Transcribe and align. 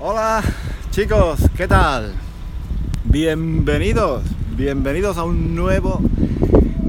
Hola 0.00 0.44
chicos, 0.92 1.40
¿qué 1.56 1.66
tal? 1.66 2.12
Bienvenidos, 3.02 4.22
bienvenidos 4.56 5.16
a 5.16 5.24
un 5.24 5.56
nuevo 5.56 6.00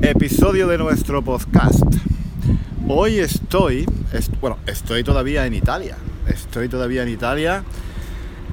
episodio 0.04 0.68
de 0.68 0.78
nuestro 0.78 1.24
podcast. 1.24 1.82
Hoy 2.88 3.18
estoy, 3.18 3.88
bueno, 4.40 4.60
estoy 4.68 5.04
todavía 5.04 5.48
en 5.48 5.56
Italia, 5.56 5.98
estoy 6.28 6.70
todavía 6.70 7.02
en 7.02 7.10
Italia, 7.10 7.64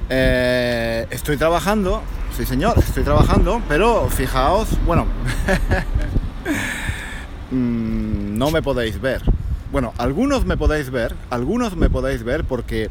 eh, 0.09 1.05
estoy 1.11 1.37
trabajando, 1.37 2.01
sí 2.35 2.43
señor, 2.43 2.79
estoy 2.79 3.03
trabajando, 3.03 3.61
pero 3.69 4.09
fijaos, 4.09 4.69
bueno, 4.87 5.05
mm, 7.51 8.35
no 8.35 8.49
me 8.49 8.63
podéis 8.63 8.99
ver. 8.99 9.21
Bueno, 9.71 9.93
algunos 9.97 10.45
me 10.45 10.57
podéis 10.57 10.89
ver, 10.89 11.13
algunos 11.29 11.75
me 11.75 11.89
podéis 11.89 12.23
ver 12.23 12.45
porque 12.45 12.89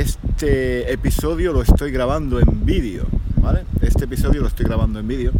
este 0.00 0.90
episodio 0.90 1.52
lo 1.52 1.60
estoy 1.60 1.90
grabando 1.90 2.40
en 2.40 2.64
vídeo, 2.64 3.06
¿vale? 3.36 3.64
Este 3.82 4.04
episodio 4.04 4.40
lo 4.40 4.48
estoy 4.48 4.64
grabando 4.64 4.98
en 4.98 5.06
vídeo. 5.06 5.32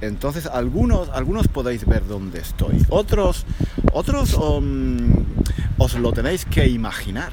Entonces, 0.00 0.46
algunos, 0.46 1.08
algunos 1.08 1.48
podéis 1.48 1.84
ver 1.84 2.06
dónde 2.06 2.38
estoy. 2.38 2.84
Otros, 2.90 3.44
otros 3.92 4.34
um, 4.34 5.24
os 5.78 5.94
lo 5.94 6.12
tenéis 6.12 6.44
que 6.44 6.68
imaginar, 6.68 7.32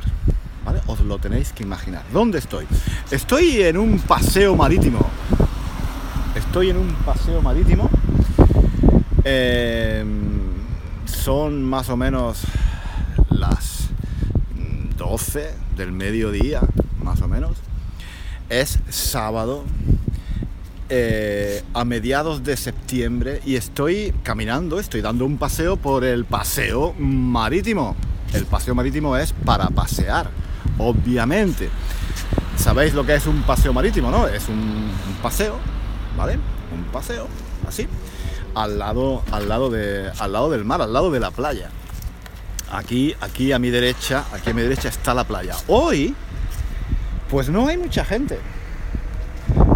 ¿vale? 0.65 0.81
Os 0.88 1.01
lo 1.01 1.19
tenéis 1.19 1.53
que 1.53 1.61
imaginar. 1.61 2.03
¿Dónde 2.11 2.39
estoy? 2.39 2.66
Estoy 3.11 3.61
en 3.61 3.77
un 3.77 3.99
paseo 3.99 4.55
marítimo. 4.55 5.07
Estoy 6.35 6.71
en 6.71 6.77
un 6.77 6.95
paseo 7.05 7.43
marítimo. 7.43 7.91
Em, 9.23 10.07
son 11.05 11.63
más 11.63 11.89
o 11.89 11.97
menos 11.97 12.41
las 13.29 13.89
12 14.97 15.64
del 15.75 15.91
mediodía, 15.91 16.61
más 17.03 17.22
o 17.22 17.27
menos. 17.27 17.58
Es 18.50 18.80
sábado, 18.89 19.63
eh, 20.89 21.63
a 21.73 21.83
mediados 21.83 22.44
de 22.44 22.58
septiembre, 22.58 23.41
y 23.45 23.55
estoy 23.55 24.13
caminando, 24.23 24.80
estoy 24.80 25.02
dando 25.02 25.25
un 25.25 25.38
paseo 25.38 25.77
por 25.77 26.03
el 26.03 26.25
paseo 26.25 26.94
marítimo. 27.00 27.95
El 28.33 28.45
paseo 28.45 28.75
marítimo 28.75 29.17
es 29.17 29.33
para 29.33 29.67
pasear, 29.69 30.30
obviamente. 30.77 31.69
¿Sabéis 32.57 32.94
lo 32.94 33.05
que 33.05 33.16
es 33.16 33.25
un 33.28 33.41
paseo 33.44 33.73
marítimo, 33.73 34.11
no? 34.11 34.28
Es 34.28 34.47
un, 34.50 34.91
paseo, 35.22 35.55
¿vale? 36.17 36.33
Un 36.33 36.83
paseo, 36.91 37.28
así, 37.67 37.88
al 38.53 38.80
lado, 38.80 39.23
al 39.31 39.50
lado, 39.50 39.69
de, 39.69 40.11
al 40.19 40.33
lado 40.33 40.50
del 40.50 40.66
mar, 40.66 40.81
al 40.81 40.94
lado 40.94 41.11
de 41.11 41.19
la 41.19 41.31
playa. 41.31 41.69
Aquí, 42.71 43.16
aquí 43.21 43.52
a 43.52 43.59
mi 43.59 43.69
derecha, 43.69 44.25
aquí 44.33 44.49
a 44.49 44.53
mi 44.53 44.61
derecha 44.61 44.89
está 44.89 45.13
la 45.13 45.23
playa. 45.23 45.55
Hoy, 45.67 46.16
pues 47.30 47.49
no 47.49 47.67
hay 47.67 47.77
mucha 47.77 48.03
gente. 48.03 48.39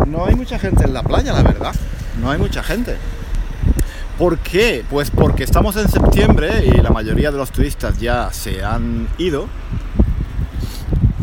No 0.07 0.25
hay 0.25 0.35
mucha 0.35 0.57
gente 0.57 0.83
en 0.85 0.93
la 0.93 1.03
playa, 1.03 1.33
la 1.33 1.43
verdad. 1.43 1.75
No 2.19 2.31
hay 2.31 2.39
mucha 2.39 2.63
gente. 2.63 2.97
¿Por 4.17 4.37
qué? 4.39 4.83
Pues 4.89 5.11
porque 5.11 5.43
estamos 5.43 5.77
en 5.77 5.87
septiembre 5.87 6.65
y 6.65 6.81
la 6.81 6.89
mayoría 6.89 7.31
de 7.31 7.37
los 7.37 7.51
turistas 7.51 7.99
ya 7.99 8.33
se 8.33 8.63
han 8.63 9.07
ido. 9.17 9.47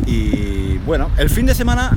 Y 0.06 0.78
bueno, 0.78 1.10
el 1.18 1.28
fin 1.28 1.46
de 1.46 1.54
semana 1.54 1.96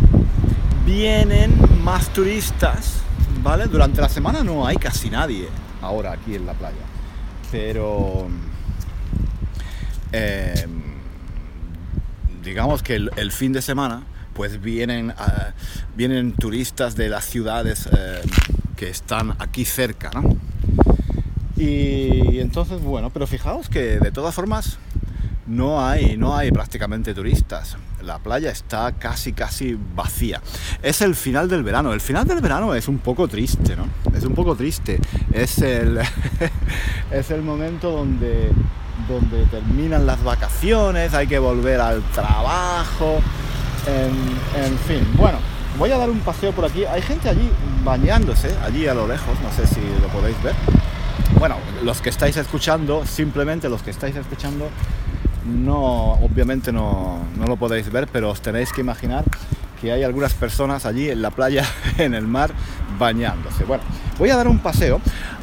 vienen 0.86 1.56
más 1.83 2.09
turistas, 2.09 2.95
¿vale? 3.44 3.67
Durante 3.67 4.02
la 4.02 4.09
semana 4.09 4.44
no 4.44 4.66
hay 4.66 4.78
casi 4.78 5.09
nadie 5.09 5.48
ahora 5.81 6.14
aquí 6.14 6.36
en 6.36 6.45
la 6.45 6.54
playa. 6.54 6.76
Pero 7.52 8.28
Em, 10.12 10.82
digamos 12.44 12.82
que 12.84 12.96
el, 12.96 13.32
fin 13.32 13.54
de 13.54 13.62
semana, 13.62 14.04
pues 14.34 14.62
vienen, 14.62 15.14
ah, 15.18 15.54
vienen 15.96 16.34
turistas 16.34 16.95
de 16.95 17.10
las 17.10 17.26
ciudades 17.26 17.88
em, 17.88 18.30
que 18.76 18.89
están 18.89 19.36
aquí 19.39 19.66
cerca, 19.66 20.10
¿no? 20.14 20.38
Y 21.56 22.39
entonces, 22.39 22.82
bueno, 22.82 23.10
pero 23.10 23.28
fijaos 23.28 23.67
que 23.67 24.00
de 24.00 24.11
todas 24.11 24.33
formas 24.33 24.78
no 25.45 25.86
hay, 25.86 26.16
no 26.16 26.38
hay 26.38 26.52
prácticamente 26.52 27.14
turistas. 27.14 27.76
La 28.02 28.20
playa 28.20 28.52
está 28.52 28.94
casi, 28.94 29.33
casi 29.33 29.78
vacía. 29.95 30.42
Es 30.82 31.02
el 31.02 31.16
final 31.16 31.50
del 31.50 31.64
verano. 31.64 31.92
El 31.92 32.00
final 32.00 32.26
del 32.26 32.39
verano 32.39 32.76
es 32.76 32.88
un 32.88 33.00
poco 33.00 33.28
triste, 33.28 33.76
¿no? 33.76 33.88
Es 34.16 34.23
un 34.23 34.36
poco 34.36 34.56
triste. 34.56 35.00
Es 35.33 35.58
el, 35.58 36.00
es 37.12 37.32
el 37.32 37.42
momento 37.42 37.92
donde 37.92 38.52
donde 39.08 39.45
terminan 39.45 40.05
las 40.05 40.23
vacaciones, 40.23 41.14
hay 41.14 41.27
que 41.27 41.39
volver 41.39 41.80
al 41.80 42.02
trabajo, 42.14 43.20
en, 43.87 44.77
fin. 44.87 45.08
Bueno, 45.15 45.37
voy 45.77 45.92
a 45.92 45.98
dar 45.98 46.10
un 46.10 46.20
paseo 46.20 46.52
por 46.52 46.65
aquí. 46.65 46.86
Hay 46.86 47.02
gente 47.02 47.30
allí 47.30 47.49
bañándose, 47.83 48.55
allí 48.64 48.88
a 48.88 48.93
lo 48.93 49.08
lejos, 49.08 49.38
no 49.42 49.52
sé 49.52 49.67
si 49.67 49.82
lo 50.02 50.08
podéis 50.09 50.42
ver. 50.43 50.55
Bueno, 51.39 51.55
los 51.83 52.02
que 52.02 52.09
estáis 52.09 52.38
escuchando, 52.38 53.05
simplemente 53.05 53.70
los 53.70 53.82
que 53.82 53.92
estáis 53.92 54.15
escuchando, 54.15 54.70
no, 55.45 56.14
obviamente 56.14 56.71
no, 56.71 57.20
no 57.38 57.45
lo 57.45 57.55
podéis 57.58 57.92
ver, 57.92 58.08
pero 58.11 58.30
os 58.30 58.42
tenéis 58.42 58.73
que 58.73 58.82
imaginar 58.82 59.23
que 59.80 59.92
hay 59.92 60.04
algunas 60.04 60.33
personas 60.33 60.86
allí 60.86 61.09
en 61.09 61.21
la 61.21 61.32
playa, 61.32 61.65
en 61.98 62.14
el 62.14 62.27
mar, 62.27 62.52
bañándose. 62.98 63.64
Bueno, 63.64 63.83
voy 64.17 64.30
a 64.30 64.36
dar 64.36 64.48
un 64.48 64.59
paseo 64.59 65.02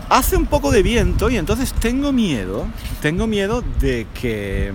hace 0.08 0.36
un 0.36 0.46
poco 0.46 0.70
de 0.70 0.82
viento 0.82 1.30
y 1.30 1.36
entonces 1.36 1.72
tengo 1.72 2.12
miedo, 2.12 2.66
tengo 3.00 3.26
miedo 3.26 3.62
de 3.80 4.06
que 4.20 4.72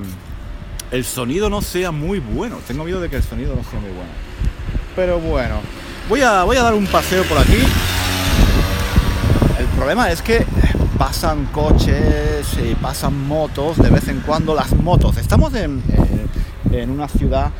el 0.92 1.06
sonido 1.06 1.50
no 1.50 1.62
sea 1.62 1.92
muy 1.92 2.20
bueno, 2.20 2.58
tengo 2.68 2.84
miedo 2.84 3.00
de 3.00 3.10
que 3.10 3.18
el 3.18 3.24
sonido 3.24 3.56
no 3.56 3.64
sea 3.64 3.80
muy 3.80 3.92
bueno. 3.92 4.12
Pero 4.96 5.20
bueno, 5.20 5.56
voy 6.10 6.22
a, 6.22 6.44
voy 6.44 6.58
a 6.58 6.64
dar 6.64 6.74
un 6.74 6.86
paseo 6.88 7.24
por 7.24 7.38
aquí. 7.38 7.60
El 9.58 9.66
problema 9.78 10.12
es 10.12 10.22
que 10.22 10.46
pasan 10.98 11.46
coches 11.46 12.48
y 12.64 12.76
pasan 12.76 13.28
motos 13.28 13.78
de 13.78 13.90
vez 13.90 14.08
en 14.10 14.20
cuando 14.22 14.54
las 14.54 14.76
motos. 14.76 15.18
Estamos 15.18 15.54
en, 15.54 15.82
en 16.72 16.90
una 16.90 17.08
ciudad 17.08 17.52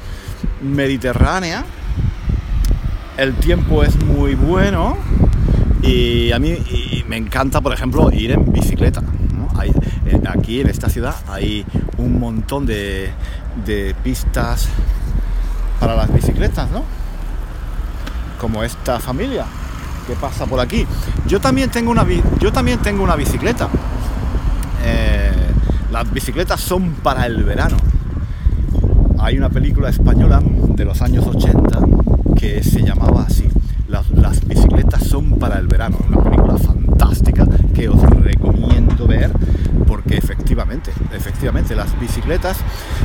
mediterránea, 0.62 1.64
el 3.18 3.34
tiempo 3.36 3.84
es 3.84 3.96
muy 4.04 4.36
bueno, 4.36 4.98
y 5.84 6.32
a 6.32 6.40
mí 6.40 6.58
me 7.08 7.18
encanta, 7.18 7.62
por 7.62 7.74
ejemplo, 7.74 8.12
ir 8.12 8.32
en 8.32 8.52
bicicleta. 8.52 9.02
Eh, 10.06 10.20
aquí 10.28 10.62
en 10.62 10.70
esta 10.70 10.90
ciudad 10.90 11.16
hay 11.28 11.66
un 11.98 12.20
montón 12.20 12.66
de, 12.66 13.12
pistas 14.04 14.68
para 15.80 15.96
las 15.96 16.14
bicicletas, 16.14 16.70
¿no? 16.72 16.84
Como 18.40 18.64
esta 18.64 19.00
familia 19.00 19.46
que 20.08 20.14
pasa 20.14 20.46
por 20.46 20.60
aquí. 20.60 20.86
Yo 21.28 21.40
también 21.40 21.70
tengo 21.70 21.92
una, 21.92 22.06
yo 22.40 22.52
también 22.52 22.80
tengo 22.80 23.04
una 23.04 23.16
bicicleta. 23.16 23.70
Eh, 24.84 25.32
las 25.92 26.12
bicicletas 26.12 26.60
son 26.60 26.94
para 27.04 27.26
el 27.26 27.44
verano. 27.44 27.78
Hay 29.20 29.38
una 29.38 29.50
película 29.50 29.90
española 29.90 30.42
de 30.44 30.86
los 30.86 31.02
años 31.02 31.28
80 31.28 31.80
que 32.36 32.64
se 32.64 32.82
llamaba 32.82 33.24
así, 33.24 33.48
las, 33.92 34.48
bicicletas 34.48 35.04
son 35.04 35.38
para 35.38 35.60
el 35.60 35.68
verano, 35.68 35.98
una 36.08 36.24
película 36.24 36.58
fantástica 36.58 37.46
que 37.76 37.90
os 37.90 38.02
recomiendo 38.02 39.06
ver 39.06 39.32
porque 39.86 40.18
efectivamente, 40.18 40.92
efectivamente 41.14 41.76
las 41.76 42.00
bicicletas 42.00 42.58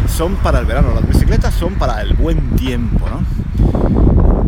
son 0.09 0.37
para 0.37 0.61
el 0.61 0.67
verano, 0.67 0.95
las 0.95 1.07
bicicletas 1.07 1.53
son 1.55 1.75
para 1.75 2.01
el 2.03 2.15
buen 2.15 2.55
tiempo, 2.57 3.07
¿no? 3.11 3.25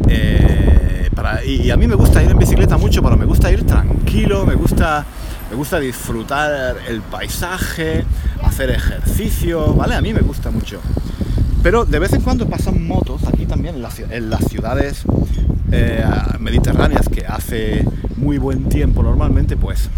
Eh, 0.08 1.10
y, 1.44 1.70
a 1.70 1.76
mí 1.76 1.86
me 1.86 1.96
gusta 1.96 2.22
ir 2.22 2.30
en 2.30 2.38
bicicleta 2.38 2.78
mucho, 2.78 3.02
pero 3.02 3.16
me 3.16 3.24
gusta 3.24 3.50
ir 3.50 3.64
tranquilo, 3.66 4.46
me 4.46 4.54
gusta, 4.54 5.04
me 5.50 5.56
gusta 5.56 5.80
disfrutar 5.80 6.76
el 6.88 7.02
paisaje, 7.02 8.04
hacer 8.44 8.70
ejercicio, 8.70 9.74
¿vale? 9.74 9.96
A 9.96 10.00
mí 10.00 10.14
me 10.14 10.20
gusta 10.20 10.50
mucho. 10.50 10.80
Pero 11.62 11.84
de 11.84 11.98
vez 11.98 12.12
en 12.12 12.20
cuando 12.20 12.48
pasan 12.48 12.86
motos 12.86 13.26
aquí 13.26 13.44
también 13.44 13.82
en 14.10 14.30
las 14.30 14.44
ciudades 14.44 15.04
eh, 15.70 16.04
mediterráneas 16.40 17.08
que 17.08 17.26
hace 17.26 17.84
muy 18.16 18.38
buen 18.38 18.68
tiempo 18.68 19.02
normalmente, 19.02 19.56
pues 19.56 19.90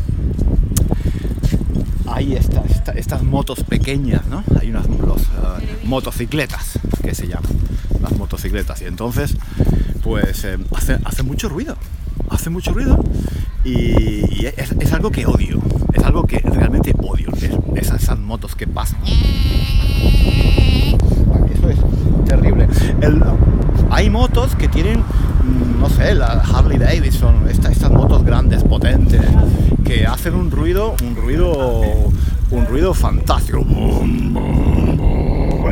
hay 2.07 2.35
estas 2.35 3.23
motos 3.23 3.63
pequeñas, 3.63 4.27
¿no? 4.27 4.43
Hay 4.61 4.71
unas 4.71 4.87
eh, 4.87 5.79
motocicletas 5.85 6.79
que 7.03 7.15
se 7.15 7.29
llaman, 7.29 7.53
las 8.01 8.13
motocicletas. 8.17 8.83
Y 8.83 8.87
entonces, 8.87 9.37
pues 10.03 10.45
eh, 10.45 10.59
hace, 11.05 11.23
mucho 11.23 11.49
ruido, 11.49 11.77
hace 12.29 12.51
mucho 12.51 12.73
ruido 12.73 13.03
y, 13.65 14.47
es, 14.47 14.93
algo 14.93 15.11
que 15.11 15.27
odio, 15.27 15.61
es 15.93 16.03
algo 16.03 16.25
que 16.25 16.39
realmente 16.39 16.95
odio, 16.99 17.31
esas 17.77 18.19
motos 18.19 18.57
que 18.57 18.67
pasan. 18.67 19.01
Eso 21.53 21.71
es 21.71 21.79
terrible. 22.27 22.69
hay 23.91 24.11
motos 24.11 24.57
que 24.57 24.69
tienen 24.69 25.03
no 25.79 25.89
sé, 25.89 26.15
la 26.15 26.41
Harley 26.41 26.79
Davidson, 26.79 27.49
estas 27.49 27.91
motos 27.91 28.25
grandes, 28.25 28.65
potentes, 28.65 29.23
que 29.85 30.07
hacen 30.07 30.35
un 30.35 30.51
ruido, 30.51 30.95
un 31.03 31.17
ruido, 31.17 31.81
un 32.51 32.67
ruido 32.67 32.95
fantástico. 32.95 33.65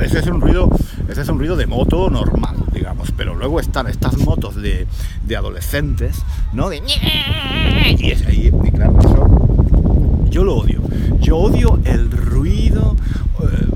Ese 0.02 0.20
es 0.20 0.26
un 0.26 0.40
ruido, 0.40 0.70
ese 1.08 1.20
es 1.22 1.28
un 1.28 1.38
ruido 1.38 1.56
de 1.56 1.66
moto 1.66 2.08
normal, 2.08 2.56
digamos. 2.72 3.12
pero 3.16 3.34
luego 3.34 3.60
están 3.60 3.88
estas 3.88 4.16
motos 4.18 4.54
de, 4.56 4.86
adolescentes, 5.36 6.22
¿no? 6.52 6.70
De... 6.70 6.80
Y, 7.98 8.10
es, 8.10 8.24
ahí, 8.26 8.52
y 8.64 8.70
claro, 8.70 8.98
eso 9.00 9.28
yo 10.30 10.44
lo 10.44 10.56
odio. 10.56 10.80
Yo 11.20 11.36
odio 11.36 11.80
el 11.84 12.10
ruido, 12.10 12.96
eh, 13.40 13.66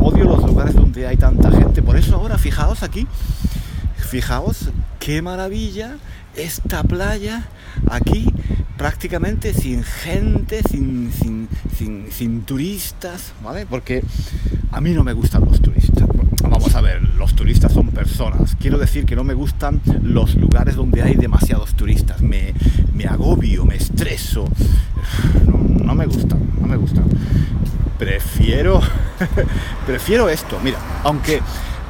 odio 0.00 0.24
los 0.24 0.44
lugares 0.44 0.74
donde 0.74 1.06
hay 1.06 1.16
tanta 1.16 1.50
gente. 1.50 1.82
Por 1.82 1.96
eso 1.96 2.16
ahora, 2.16 2.36
fijaos 2.36 2.82
aquí, 2.82 3.06
fijaos 4.06 4.70
qué 4.98 5.22
maravilla 5.22 5.96
esta 6.36 6.82
playa 6.82 7.44
aquí 7.90 8.32
prácticamente 8.76 9.54
sin 9.54 9.82
gente, 9.82 10.60
sin, 10.70 11.10
sin, 11.12 11.48
sin, 12.10 12.42
turistas, 12.42 13.32
¿vale? 13.42 13.66
Porque 13.66 14.02
a 14.70 14.80
mí 14.80 14.90
no 14.90 15.02
me 15.02 15.12
gustan 15.12 15.44
los 15.44 15.60
turistas. 15.60 16.06
Vamos 16.42 16.74
a 16.74 16.80
ver, 16.80 17.02
los 17.16 17.34
turistas 17.34 17.72
son 17.72 17.88
personas. 17.88 18.56
Quiero 18.60 18.78
decir 18.78 19.06
que 19.06 19.16
no 19.16 19.24
me 19.24 19.34
gustan 19.34 19.80
los 20.02 20.34
lugares 20.34 20.76
donde 20.76 21.02
hay 21.02 21.14
demasiados 21.14 21.74
turistas. 21.74 22.20
Me, 22.20 22.52
me 22.94 23.06
agobio, 23.06 23.64
me 23.64 23.76
estreso. 23.76 24.44
No, 25.46 25.84
no 25.84 25.94
me 25.94 26.06
gustan, 26.06 26.38
no 26.60 26.66
me 26.66 26.76
gustan. 26.76 27.04
Prefiero, 27.98 28.80
prefiero 29.86 30.28
esto. 30.28 30.60
Mira, 30.62 30.78
aunque 31.02 31.40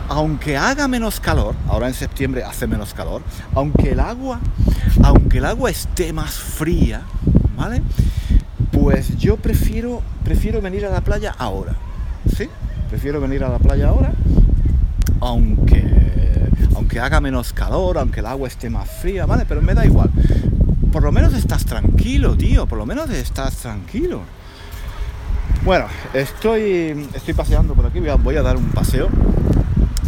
aunque 0.09 0.57
haga 0.57 0.89
menos 0.89 1.21
calor, 1.21 1.55
ahora 1.69 1.89
en 1.89 1.95
septiembre 1.95 2.45
hace 2.45 2.67
menos 2.67 2.95
calor, 2.95 3.23
aunque 3.55 3.93
el 3.93 4.01
agua, 4.01 4.41
aunque 5.03 5.39
el 5.39 5.45
agua 5.45 5.71
esté 5.71 6.13
más 6.13 6.35
fría, 6.35 7.03
¿vale? 7.57 7.83
Pues 8.73 9.17
yo 9.19 9.37
prefiero, 9.37 10.03
prefiero 10.25 10.61
venir 10.61 10.87
a 10.87 10.91
la 10.91 11.01
playa 11.01 11.35
ahora, 11.39 11.75
¿sí? 12.37 12.49
Prefiero 12.89 13.21
venir 13.21 13.43
a 13.45 13.49
la 13.49 13.59
playa 13.59 13.89
ahora, 13.89 14.13
aunque, 15.21 16.49
aunque 16.75 17.01
haga 17.01 17.21
menos 17.21 17.53
calor, 17.53 17.99
aunque 17.99 18.21
el 18.21 18.27
agua 18.27 18.49
esté 18.49 18.71
más 18.71 18.89
fría, 18.89 19.27
¿vale? 19.27 19.45
Pero 19.49 19.63
me 19.63 19.75
da 19.75 19.85
igual. 19.85 20.11
Por 20.93 21.03
lo 21.03 21.11
menos 21.11 21.35
estás 21.35 21.65
tranquilo, 21.65 22.37
tío, 22.37 22.67
por 22.67 22.79
lo 22.79 22.87
menos 22.87 23.11
estás 23.11 23.57
tranquilo. 23.57 24.21
Bueno, 25.65 25.87
estoy, 26.15 27.09
estoy 27.13 27.35
paseando 27.35 27.75
por 27.75 27.87
aquí, 27.87 27.99
voy 27.99 28.37
a 28.37 28.43
dar 28.43 28.57
un 28.57 28.69
paseo 28.69 29.09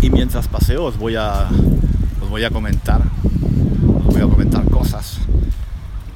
y 0.00 0.10
mientras 0.10 0.48
paseo 0.48 0.84
os 0.84 0.96
voy 0.96 1.16
a, 1.16 1.48
os 2.22 2.28
voy 2.28 2.44
a 2.44 2.50
comentar, 2.50 3.02
os 3.98 4.06
voy 4.06 4.22
a 4.22 4.26
comentar 4.26 4.64
cosas, 4.66 5.18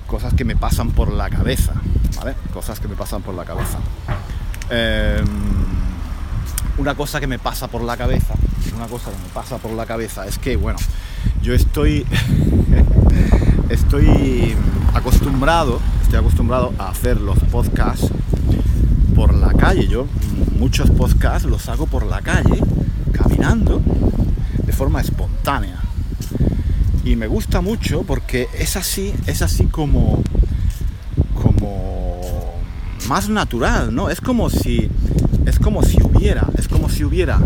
cosas 0.06 0.34
que 0.34 0.44
me 0.44 0.56
pasan 0.56 0.90
por 0.90 1.12
la 1.12 1.28
cabeza, 1.30 1.72
¿vale? 2.16 2.34
Cosas 2.52 2.78
que 2.80 2.88
me 2.88 2.94
pasan 2.94 3.22
por 3.22 3.34
la 3.34 3.44
cabeza. 3.44 3.78
Em, 4.70 5.26
una 6.78 6.94
cosa 6.94 7.20
que 7.20 7.26
me 7.26 7.38
pasa 7.38 7.68
por 7.68 7.82
la 7.82 7.96
cabeza, 7.96 8.34
una 8.76 8.86
cosa 8.86 9.10
que 9.10 9.16
me 9.16 9.28
pasa 9.34 9.58
por 9.58 9.72
la 9.72 9.86
cabeza 9.86 10.26
es 10.26 10.38
que, 10.38 10.56
bueno, 10.56 10.78
yo 11.42 11.54
estoy, 11.54 12.06
estoy 13.68 14.56
acostumbrado, 14.94 15.80
estoy 16.02 16.18
acostumbrado 16.18 16.72
a 16.78 16.88
hacer 16.88 17.20
los 17.20 17.38
podcasts 17.40 18.08
por 19.14 19.34
la 19.34 19.52
calle. 19.52 19.88
Yo 19.88 20.06
muchos 20.58 20.90
podcasts 20.90 21.48
los 21.48 21.68
hago 21.68 21.86
por 21.86 22.06
la 22.06 22.22
calle 22.22 22.60
caminando 23.12 23.80
de 24.64 24.72
forma 24.72 25.00
espontánea. 25.00 25.76
Y 27.04 27.16
me 27.16 27.26
gusta 27.26 27.60
mucho 27.60 28.02
porque 28.02 28.48
es 28.58 28.76
así, 28.76 29.12
es 29.26 29.42
así 29.42 29.66
como, 29.66 30.22
como 31.34 32.54
más 33.08 33.28
natural, 33.28 33.94
¿no? 33.94 34.08
Es 34.08 34.20
como 34.20 34.50
si, 34.50 34.88
es 35.46 35.58
como 35.58 35.82
si 35.82 36.00
hubiera, 36.02 36.48
es 36.56 36.68
como 36.68 36.88
si 36.88 37.04
hubiera 37.04 37.40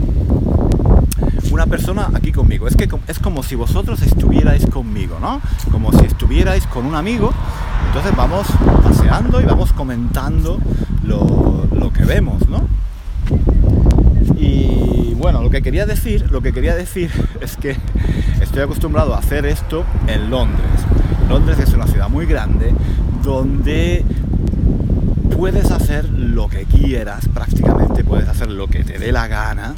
una 1.51 1.67
persona 1.67 2.11
aquí 2.15 2.33
conmigo. 2.33 2.69
Es 2.69 2.77
que 2.77 2.89
es 3.09 3.19
como 3.19 3.43
si 3.43 3.55
vosotros 3.55 4.03
estuvierais 4.03 4.67
conmigo, 4.67 5.19
¿no? 5.21 5.41
Como 5.73 5.91
si 5.93 6.05
estuvierais 6.05 6.67
con 6.67 6.85
un 6.85 6.95
amigo. 6.95 7.33
Entonces 7.89 8.15
vamos 8.15 8.47
paseando 8.83 9.41
y 9.41 9.45
vamos 9.45 9.73
comentando 9.73 10.59
lo, 11.03 11.67
lo 11.73 11.93
que 11.93 12.05
vemos, 12.05 12.47
¿no? 12.49 12.69
Lo 15.47 15.51
que 15.51 15.63
quería 15.63 15.87
decir, 15.87 16.29
lo 16.33 16.41
que 16.43 16.53
quería 16.53 16.75
decir 16.75 17.09
es 17.41 17.57
que 17.57 17.77
estoy 18.41 18.63
acostumbrado 18.63 19.15
a 19.15 19.19
hacer 19.19 19.47
esto 19.47 19.85
en 20.09 20.29
Londres. 20.29 20.81
Londres 21.29 21.61
es 21.61 21.73
una 21.73 21.87
ciudad 21.87 22.09
muy 22.09 22.27
grande 22.27 22.75
donde 23.23 24.05
puedes 25.37 25.71
hacer 25.71 26.09
lo 26.09 26.49
que 26.49 26.65
quieras, 26.65 27.29
prácticamente 27.33 28.03
puedes 28.03 28.29
hacer 28.29 28.51
lo 28.51 28.67
que 28.67 28.83
te 28.83 28.99
dé 28.99 29.13
la 29.13 29.29
gana. 29.29 29.77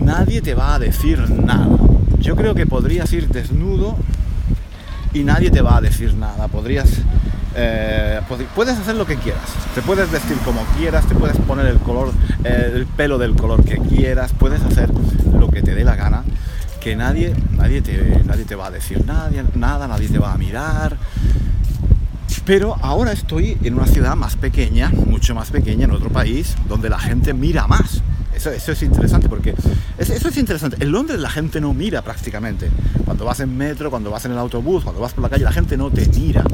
Nadie 0.00 0.40
te 0.40 0.54
va 0.54 0.76
a 0.76 0.78
decir 0.78 1.28
nada. 1.28 1.76
Yo 2.20 2.34
creo 2.34 2.54
que 2.54 2.64
podrías 2.64 3.12
ir 3.12 3.28
desnudo 3.28 3.94
y 5.12 5.22
nadie 5.22 5.50
te 5.50 5.60
va 5.60 5.76
a 5.76 5.80
decir 5.82 6.14
nada. 6.14 6.48
Podrías 6.48 6.88
eh, 7.56 8.20
puedes 8.54 8.78
hacer 8.78 8.96
lo 8.96 9.06
que 9.06 9.16
quieras, 9.16 9.42
te 9.74 9.82
puedes 9.82 10.10
vestir 10.10 10.36
como 10.44 10.62
quieras, 10.78 11.06
te 11.06 11.14
puedes 11.14 11.36
poner 11.38 11.66
el 11.66 11.78
color, 11.78 12.12
eh, 12.44 12.72
el 12.74 12.86
pelo 12.86 13.18
del 13.18 13.34
color 13.34 13.64
que 13.64 13.78
quieras, 13.78 14.32
puedes 14.38 14.62
hacer 14.62 14.90
lo 15.38 15.48
que 15.48 15.62
te 15.62 15.74
dé 15.74 15.82
la 15.82 15.96
gana, 15.96 16.22
que 16.80 16.96
nadie, 16.96 17.34
nadie, 17.56 17.80
te, 17.80 18.22
nadie 18.24 18.44
te 18.44 18.54
va 18.54 18.66
a 18.66 18.70
decir 18.70 19.04
nada, 19.06 19.88
nadie 19.88 20.08
te 20.08 20.18
va 20.18 20.32
a 20.32 20.38
mirar. 20.38 20.96
Pero 22.44 22.76
ahora 22.80 23.10
estoy 23.10 23.58
en 23.64 23.74
una 23.74 23.86
ciudad 23.86 24.14
más 24.14 24.36
pequeña, 24.36 24.90
mucho 24.90 25.34
más 25.34 25.50
pequeña, 25.50 25.86
en 25.86 25.90
otro 25.90 26.10
país, 26.10 26.54
donde 26.68 26.88
la 26.88 26.98
gente 26.98 27.34
mira 27.34 27.66
más. 27.66 28.02
Eso, 28.36 28.50
es 28.50 28.82
interesante 28.82 29.30
porque 29.30 29.54
eso 29.96 30.28
es 30.28 30.36
interesante. 30.36 30.76
En 30.80 30.92
Londres 30.92 31.18
la 31.18 31.30
gente 31.30 31.58
no 31.58 31.72
mira 31.72 32.02
prácticamente. 32.02 32.70
Cuando 33.04 33.24
vas 33.24 33.40
en 33.40 33.56
metro, 33.56 33.90
cuando 33.90 34.10
vas 34.10 34.26
en 34.26 34.32
el 34.32 34.38
autobús, 34.38 34.84
cuando 34.84 35.00
vas 35.00 35.14
por 35.14 35.22
la 35.22 35.30
calle, 35.30 35.44
la 35.44 35.52
gente 35.52 35.76
no 35.76 35.90
te 35.90 36.06
mira. 36.06 36.44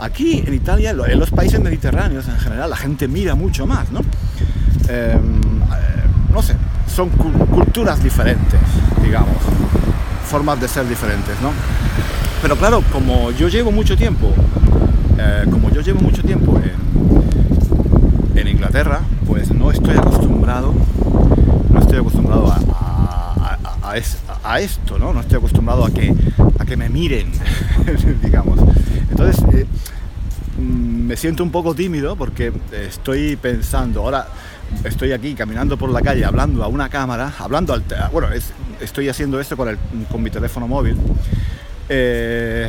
Aquí 0.00 0.42
en 0.44 0.52
Italia, 0.52 0.90
en 0.90 1.18
los 1.18 1.30
países 1.30 1.60
mediterráneos 1.60 2.26
en 2.26 2.38
general, 2.38 2.68
la 2.68 2.76
gente 2.76 3.06
mira 3.06 3.36
mucho 3.36 3.66
más, 3.66 3.90
¿no? 3.92 4.00
Em, 4.88 4.90
eh, 4.90 5.20
no 6.32 6.42
sé, 6.42 6.56
son 6.92 7.10
culturas 7.10 8.02
diferentes, 8.02 8.60
digamos, 9.02 9.36
formas 10.26 10.60
de 10.60 10.66
ser 10.66 10.88
diferentes, 10.88 11.40
¿no? 11.40 11.52
Pero 12.42 12.56
claro, 12.56 12.82
como 12.92 13.30
yo 13.30 13.48
llevo 13.48 13.70
mucho 13.70 13.96
tiempo, 13.96 14.32
eh, 15.18 15.44
como 15.50 15.70
yo 15.70 15.82
llevo 15.82 16.00
mucho 16.00 16.22
tiempo 16.22 16.58
en, 16.58 18.38
en 18.38 18.48
Inglaterra, 18.48 19.02
pues 19.26 19.52
no 19.52 19.70
estoy 19.70 19.96
acostumbrado 19.96 20.74
estoy 21.88 22.00
acostumbrado 22.00 22.54
a, 24.44 24.58
esto, 24.58 24.98
¿no? 24.98 25.14
No 25.14 25.20
estoy 25.20 25.38
acostumbrado 25.38 25.86
a 25.86 25.90
que, 25.90 26.14
a 26.58 26.64
que 26.66 26.76
me 26.76 26.90
miren, 26.90 27.32
digamos. 28.22 28.60
Entonces, 29.10 29.42
eh, 29.54 29.66
mm, 30.58 31.06
me 31.06 31.16
siento 31.16 31.42
un 31.42 31.50
poco 31.50 31.74
tímido 31.74 32.14
porque 32.14 32.52
estoy 32.72 33.36
pensando, 33.36 34.02
ahora 34.02 34.28
estoy 34.84 35.12
aquí 35.12 35.34
caminando 35.34 35.78
por 35.78 35.90
la 35.90 36.02
calle 36.02 36.26
hablando 36.26 36.62
a 36.62 36.68
una 36.68 36.90
cámara, 36.90 37.32
hablando 37.38 37.72
al... 37.72 37.82
Bueno, 38.12 38.28
estoy 38.80 39.08
haciendo 39.08 39.40
esto 39.40 39.56
con, 39.56 39.68
el, 39.68 39.78
con 40.10 40.22
mi 40.22 40.30
teléfono 40.30 40.68
móvil. 40.68 40.98
Eh, 41.88 42.68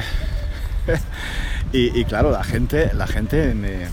y, 1.73 2.05
claro, 2.05 2.31
la 2.31 2.45
gente, 2.45 2.91
la 2.93 3.07
gente 3.07 3.53
me 3.53 3.88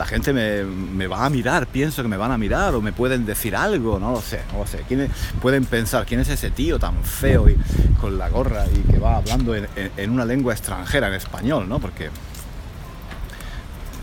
la 0.00 0.06
gente 0.06 0.32
me, 0.32 1.06
va 1.08 1.26
a 1.26 1.28
mirar, 1.28 1.66
pienso 1.66 2.00
que 2.00 2.08
me 2.08 2.16
van 2.16 2.32
a 2.32 2.38
mirar 2.38 2.74
o 2.74 2.80
me 2.80 2.90
pueden 2.90 3.26
decir 3.26 3.54
algo, 3.54 3.98
no 3.98 4.12
lo 4.12 4.22
sé, 4.22 4.40
no 4.50 4.60
lo 4.60 4.66
sé. 4.66 4.82
¿Quién 4.88 5.10
pueden 5.42 5.66
pensar 5.66 6.06
quién 6.06 6.20
es 6.20 6.30
ese 6.30 6.50
tío 6.50 6.78
tan 6.78 7.04
feo 7.04 7.50
y 7.50 7.58
con 8.00 8.16
la 8.16 8.30
gorra 8.30 8.64
y 8.66 8.78
que 8.90 8.98
va 8.98 9.18
hablando 9.18 9.54
en, 9.54 10.10
una 10.10 10.24
lengua 10.24 10.54
extranjera, 10.54 11.08
en 11.08 11.12
español, 11.12 11.68
¿no? 11.68 11.80
Porque 11.80 12.08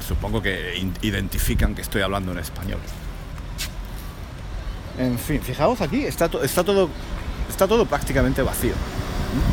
supongo 0.07 0.39
que 0.39 0.87
identifican 1.01 1.73
que 1.73 1.81
estoy 1.81 2.03
hablando 2.03 2.31
en 2.31 2.37
español. 2.37 2.79
En 4.99 5.17
fin, 5.17 5.41
fijaos 5.41 5.81
aquí, 5.81 6.05
está, 6.05 6.29
está, 6.43 6.63
todo, 6.63 6.91
está 7.49 7.67
todo 7.67 7.87
prácticamente 7.87 8.43
vacío. 8.43 8.73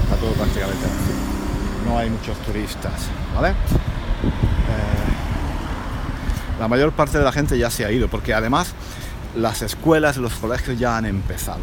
Está 0.03 0.17
todo 0.17 0.33
prácticamente 0.33 0.85
vacío. 0.85 1.87
No 1.87 1.97
hay 1.97 2.11
muchos 2.11 2.37
turistas, 2.41 3.09
¿vale? 3.35 3.49
Eh, 3.49 5.14
la 6.59 6.69
mayor 6.69 6.93
parte 6.93 7.19
de 7.19 7.25
la 7.25 7.33
gente 7.33 7.59
ya 7.59 7.71
se 7.71 7.85
ha 7.85 7.91
ido, 7.91 8.09
porque 8.09 8.35
además 8.35 8.75
las 9.37 9.63
escuelas, 9.63 10.17
los 10.17 10.35
colegios 10.35 10.79
ya 10.79 10.97
han 10.97 11.07
empezado. 11.07 11.61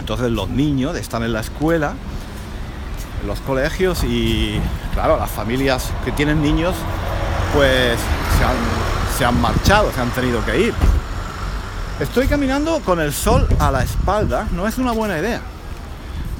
Entonces 0.00 0.30
los 0.30 0.50
niños 0.50 0.96
están 0.96 1.22
en 1.22 1.32
la 1.32 1.40
escuela, 1.40 1.94
en 3.22 3.26
los 3.26 3.40
colegios 3.40 4.04
y 4.04 4.60
claro, 4.92 5.16
las 5.16 5.30
familias 5.30 5.90
que 6.04 6.12
tienen 6.12 6.42
niños 6.42 6.74
pues 7.54 7.98
se 9.16 9.24
han, 9.24 9.40
marchado, 9.40 9.92
se 9.92 10.00
han 10.00 10.10
tenido 10.10 10.44
que 10.44 10.60
ir. 10.60 10.74
Estoy 12.00 12.26
caminando 12.26 12.80
con 12.80 13.00
el 13.00 13.12
sol 13.12 13.46
a 13.60 13.70
la 13.70 13.82
espalda, 13.82 14.48
no 14.52 14.66
es 14.66 14.78
una 14.78 14.92
buena 14.92 15.18
idea. 15.18 15.40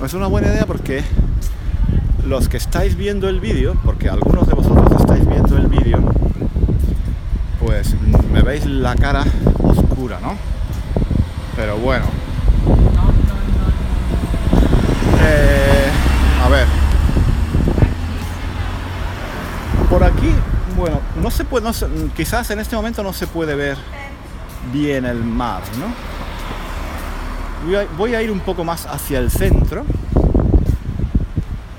No 0.01 0.07
es 0.07 0.13
una 0.13 0.27
buena 0.27 0.49
idea 0.49 0.67
porque 0.67 1.05
los 2.27 2.49
que 2.49 2.57
estáis 2.57 2.97
viendo 2.97 3.29
el 3.29 3.39
vídeo, 3.39 3.77
porque 3.85 4.09
algunos 4.09 4.49
de 4.49 4.55
vosotros 4.55 5.01
estáis 5.01 5.27
viendo 5.27 5.57
el 5.57 5.69
vídeo, 5.69 6.03
pues 7.75 7.93
me 8.31 8.41
veis 8.43 8.65
la 8.67 8.95
cara 8.95 9.25
oscura, 9.59 10.21
¿no? 10.21 10.37
Pero 11.57 11.77
bueno. 11.77 12.05
Eh, 15.21 15.91
a 16.45 16.49
ver. 16.49 16.69
Por 19.91 20.05
aquí, 20.05 20.31
bueno, 20.77 21.01
no 21.21 21.33
se 21.33 21.45
puede, 21.45 21.69
quizás 22.17 22.49
en 22.51 22.61
este 22.61 22.77
momento 22.77 23.03
no 23.03 23.13
se 23.13 23.27
puede 23.27 23.57
ver 23.57 23.77
bien 24.73 25.05
el 25.05 25.25
mar, 25.25 25.63
¿no? 25.81 25.93
Voy 27.97 28.15
a, 28.15 28.23
ir 28.23 28.31
un 28.31 28.41
poco 28.41 28.63
más 28.63 28.87
hacia 28.87 29.19
el 29.19 29.33
centro. 29.33 29.85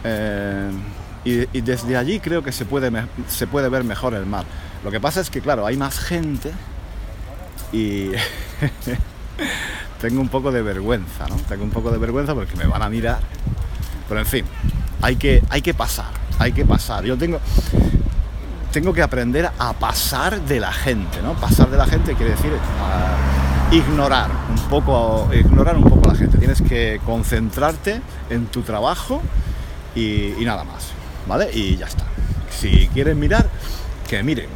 Eh, 0.04 0.72
y, 1.24 1.62
desde 1.62 1.96
allí 1.96 2.20
creo 2.20 2.44
que 2.44 2.52
se 2.52 2.66
puede, 2.66 2.92
se 3.30 3.48
puede 3.48 3.70
ver 3.70 3.86
mejor 3.86 4.14
el 4.14 4.26
mar. 4.26 4.44
Lo 4.86 4.92
que 4.92 5.02
pasa 5.02 5.20
es 5.20 5.30
que, 5.30 5.42
claro, 5.42 5.66
hay 5.66 5.76
más 5.76 6.00
gente 6.00 6.54
y 7.74 8.12
tengo 10.00 10.22
un 10.22 10.30
poco 10.30 10.52
de 10.52 10.62
vergüenza, 10.62 11.28
¿no? 11.28 11.36
Tengo 11.50 11.66
un 11.66 11.72
poco 11.72 11.92
de 11.92 11.98
vergüenza 11.98 12.34
porque 12.34 12.56
me 12.56 12.66
van 12.66 12.82
a 12.82 12.90
mirar. 12.90 13.20
Pero 14.08 14.22
en 14.22 14.26
fin, 14.26 14.46
hay 15.02 15.18
que, 15.18 15.44
hay 15.50 15.62
que 15.62 15.74
pasar, 15.74 16.12
hay 16.40 16.54
que 16.54 16.64
pasar. 16.64 17.04
Yo 17.04 17.18
tengo, 17.18 17.40
tengo 18.72 18.94
que 18.94 19.02
aprender 19.02 19.50
a 19.60 19.74
pasar 19.74 20.40
de 20.42 20.62
la 20.62 20.72
gente, 20.72 21.22
¿no? 21.22 21.34
Pasar 21.34 21.70
de 21.70 21.78
la 21.78 21.86
gente 21.86 22.16
quiere 22.16 22.32
decir 22.32 22.54
ignorar 23.72 24.30
un 24.50 24.70
poco, 24.70 25.28
ignorar 25.34 25.76
un 25.76 25.84
poco 25.84 26.10
a 26.10 26.14
la 26.14 26.20
gente. 26.20 26.38
Tienes 26.38 26.62
que 26.62 27.02
concentrarte 27.04 28.02
en 28.30 28.46
tu 28.46 28.62
trabajo 28.62 29.22
y 29.96 30.36
nada 30.46 30.64
más. 30.64 30.96
¿vale? 31.28 31.50
Y 31.54 31.78
ya 31.78 31.88
está. 31.88 32.04
Si 32.50 32.88
quieren 32.90 33.20
mirar, 33.20 33.50
que 34.08 34.24
miren. 34.24 34.48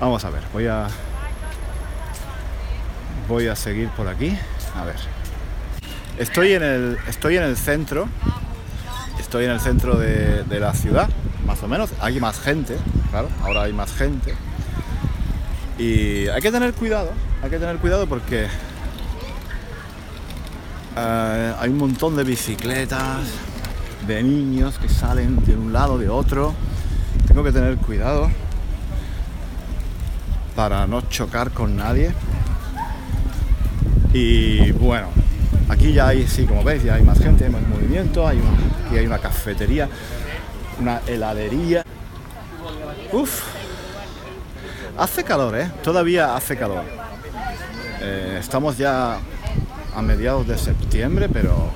Vamos 0.00 0.24
a 0.24 0.30
ver, 0.30 0.42
voy 0.54 0.66
a 0.66 0.88
voy 3.28 3.48
a 3.48 3.54
seguir 3.54 3.90
por 3.90 4.08
aquí. 4.08 4.34
A 4.74 4.86
ver. 4.86 4.96
Estoy 6.18 6.54
en 6.54 6.62
el 6.62 6.98
estoy 7.06 7.36
en 7.36 7.42
el 7.42 7.54
centro. 7.54 8.08
Estoy 9.18 9.44
en 9.44 9.50
el 9.50 9.60
centro 9.60 9.96
de, 9.96 10.58
la 10.58 10.72
ciudad, 10.72 11.10
más 11.46 11.62
o 11.62 11.68
menos. 11.68 11.90
Hay 12.00 12.18
más 12.18 12.40
gente, 12.40 12.78
claro. 13.10 13.28
Ahora 13.42 13.64
hay 13.64 13.74
más 13.74 13.92
gente. 13.92 14.34
Y 15.78 16.28
hay 16.28 16.40
que 16.40 16.50
tener 16.50 16.72
cuidado. 16.72 17.10
Hay 17.42 17.50
que 17.50 17.58
tener 17.58 17.76
cuidado 17.76 18.06
porque 18.06 18.46
eh, 20.96 21.54
hay 21.58 21.68
un 21.68 21.76
montón 21.76 22.16
de 22.16 22.24
bicicletas, 22.24 23.20
de 24.06 24.22
niños 24.22 24.78
que 24.78 24.88
salen 24.88 25.44
de 25.44 25.54
un 25.54 25.74
lado, 25.74 25.98
de 25.98 26.08
otro. 26.08 26.54
Tengo 27.28 27.44
que 27.44 27.52
tener 27.52 27.76
cuidado 27.76 28.30
para 30.60 30.86
no 30.86 31.00
chocar 31.08 31.52
con 31.52 31.74
nadie. 31.74 32.12
Y 34.12 34.72
bueno, 34.72 35.06
aquí 35.70 35.94
ya 35.94 36.08
hay, 36.08 36.26
sí, 36.26 36.44
como 36.44 36.62
veis, 36.62 36.84
ya 36.84 36.96
hay 36.96 37.02
más 37.02 37.18
gente, 37.18 37.46
hay 37.46 37.50
más 37.50 37.66
movimiento, 37.66 38.28
hay 38.28 38.36
una, 38.36 38.50
aquí 38.84 38.98
hay 38.98 39.06
una 39.06 39.18
cafetería, 39.18 39.88
una 40.78 41.00
heladería. 41.06 41.82
Uf, 43.10 43.40
hace 44.98 45.24
calor, 45.24 45.56
¿eh? 45.56 45.70
Todavía 45.82 46.36
hace 46.36 46.58
calor. 46.58 46.84
Eh, 48.02 48.36
estamos 48.38 48.76
ya 48.76 49.16
a 49.96 50.02
mediados 50.02 50.46
de 50.46 50.58
septiembre, 50.58 51.30
pero 51.30 51.70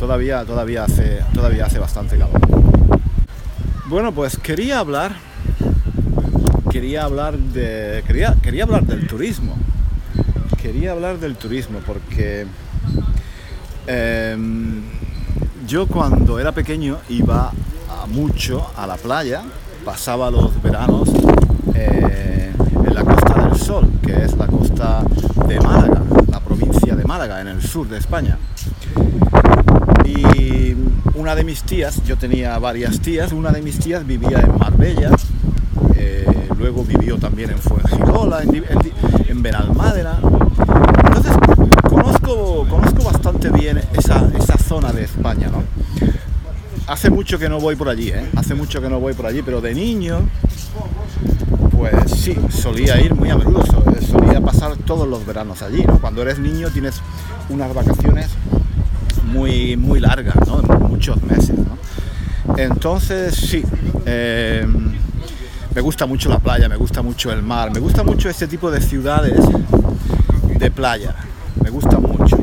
todavía, 0.00 0.44
todavía, 0.44 0.82
hace, 0.82 1.22
todavía 1.32 1.66
hace 1.66 1.78
bastante 1.78 2.18
calor. 2.18 2.40
Bueno, 3.84 4.10
pues 4.10 4.36
quería 4.36 4.80
hablar, 4.80 5.12
quería 6.76 7.04
hablar 7.04 7.38
de, 7.38 8.04
quería, 8.06 8.36
quería 8.42 8.64
hablar 8.64 8.84
del 8.84 9.06
turismo. 9.06 9.56
Quería 10.60 10.92
hablar 10.92 11.18
del 11.18 11.34
turismo 11.36 11.78
porque 11.86 12.46
em, 13.86 14.82
yo 15.66 15.86
cuando 15.86 16.38
era 16.38 16.52
pequeño 16.52 16.98
iba 17.08 17.50
mucho 18.08 18.70
a 18.76 18.86
la 18.86 18.96
playa, 18.96 19.40
pasaba 19.86 20.30
los 20.30 20.62
veranos 20.62 21.08
eh, 21.74 22.52
en 22.84 22.94
la 22.94 23.02
Costa 23.02 23.48
del 23.48 23.58
Sol, 23.58 23.88
que 24.04 24.24
es 24.24 24.36
la 24.36 24.46
costa 24.46 25.02
de 25.48 25.58
Málaga, 25.58 26.02
la 26.30 26.40
provincia 26.40 26.94
de 26.94 27.04
Málaga, 27.04 27.40
en 27.40 27.48
el 27.48 27.62
sur 27.62 27.88
de 27.88 27.96
España. 27.96 28.36
Y 30.04 30.76
una 31.14 31.34
de 31.34 31.42
mis 31.42 31.62
tías, 31.62 32.04
yo 32.04 32.18
tenía 32.18 32.58
varias 32.58 33.00
tías, 33.00 33.32
una 33.32 33.50
de 33.50 33.62
mis 33.62 33.78
tías 33.78 34.06
vivía 34.06 34.40
en 34.40 34.58
Marbella, 34.58 35.12
luego 36.66 36.82
vivió 36.82 37.16
también 37.16 37.50
en 37.50 37.58
Fuengirola, 37.58 38.42
en, 38.42 38.64
en, 39.28 39.40
Benalmádena. 39.40 40.18
Entonces 41.04 41.32
conozco, 41.88 42.66
conozco 42.68 43.04
bastante 43.04 43.50
bien 43.50 43.80
esa, 43.96 44.28
esa 44.36 44.58
zona 44.58 44.92
de 44.92 45.04
España, 45.04 45.48
¿no? 45.48 45.62
Hace 46.88 47.08
mucho 47.08 47.38
que 47.38 47.48
no 47.48 47.60
voy 47.60 47.76
por 47.76 47.88
allí, 47.88 48.08
¿eh? 48.08 48.28
Hace 48.34 48.56
mucho 48.56 48.80
que 48.80 48.88
no 48.88 48.98
voy 48.98 49.14
por 49.14 49.26
allí, 49.26 49.42
pero 49.42 49.60
de 49.60 49.74
niño, 49.74 50.28
pues 51.70 52.10
sí, 52.10 52.36
solía 52.50 53.00
ir 53.00 53.14
muy 53.14 53.30
a 53.30 53.36
menudo, 53.36 53.62
solía 53.64 54.40
pasar 54.40 54.76
todos 54.78 55.06
los 55.06 55.24
veranos 55.24 55.62
allí, 55.62 55.84
¿no? 55.84 56.00
Cuando 56.00 56.22
eres 56.22 56.40
niño 56.40 56.70
tienes 56.70 57.00
unas 57.48 57.72
vacaciones 57.72 58.26
muy, 59.24 59.76
muy 59.76 60.00
larga, 60.00 60.34
¿no? 60.48 60.62
muchos 60.88 61.22
meses. 61.22 61.54
Entonces, 62.56 63.34
sí, 63.36 63.62
em, 64.06 64.85
me 65.76 65.82
gusta 65.82 66.06
mucho 66.06 66.30
la 66.30 66.38
playa, 66.38 66.70
me 66.70 66.76
gusta 66.76 67.02
mucho 67.02 67.30
el 67.30 67.42
mar, 67.42 67.70
me 67.70 67.80
gusta 67.80 68.02
mucho 68.02 68.30
este 68.30 68.48
tipo 68.48 68.70
de 68.70 68.80
ciudades 68.80 69.38
de 70.58 70.70
playa, 70.70 71.14
me 71.62 71.68
gusta 71.68 71.98
mucho. 71.98 72.38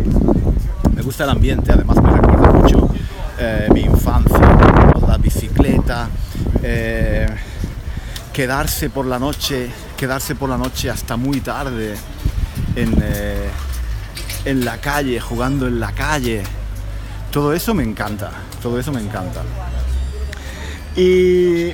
Me 0.93 1.01
gusta 1.01 1.23
el 1.23 1.31
ambiente, 1.31 1.71
además 1.71 1.99
me 1.99 2.11
recuerda 2.11 2.51
mucho 2.51 2.89
eh, 3.39 3.69
mi 3.73 3.81
infancia, 3.81 4.37
la 5.07 5.17
bicicleta, 5.17 6.09
eh, 6.61 7.27
quedarse 8.31 8.91
por 8.91 9.07
la 9.07 9.17
noche, 9.17 9.67
quedarse 9.97 10.35
por 10.35 10.47
la 10.47 10.57
noche 10.59 10.91
hasta 10.91 11.17
muy 11.17 11.41
tarde 11.41 11.95
en, 12.75 12.93
eh, 13.01 13.49
en 14.45 14.63
la 14.63 14.77
calle, 14.77 15.19
jugando 15.19 15.67
en 15.67 15.79
la 15.79 15.91
calle, 15.91 16.43
todo 17.31 17.51
eso 17.51 17.73
me 17.73 17.81
encanta, 17.81 18.29
todo 18.61 18.79
eso 18.79 18.91
me 18.91 19.01
encanta. 19.01 19.41
Y 20.95 21.73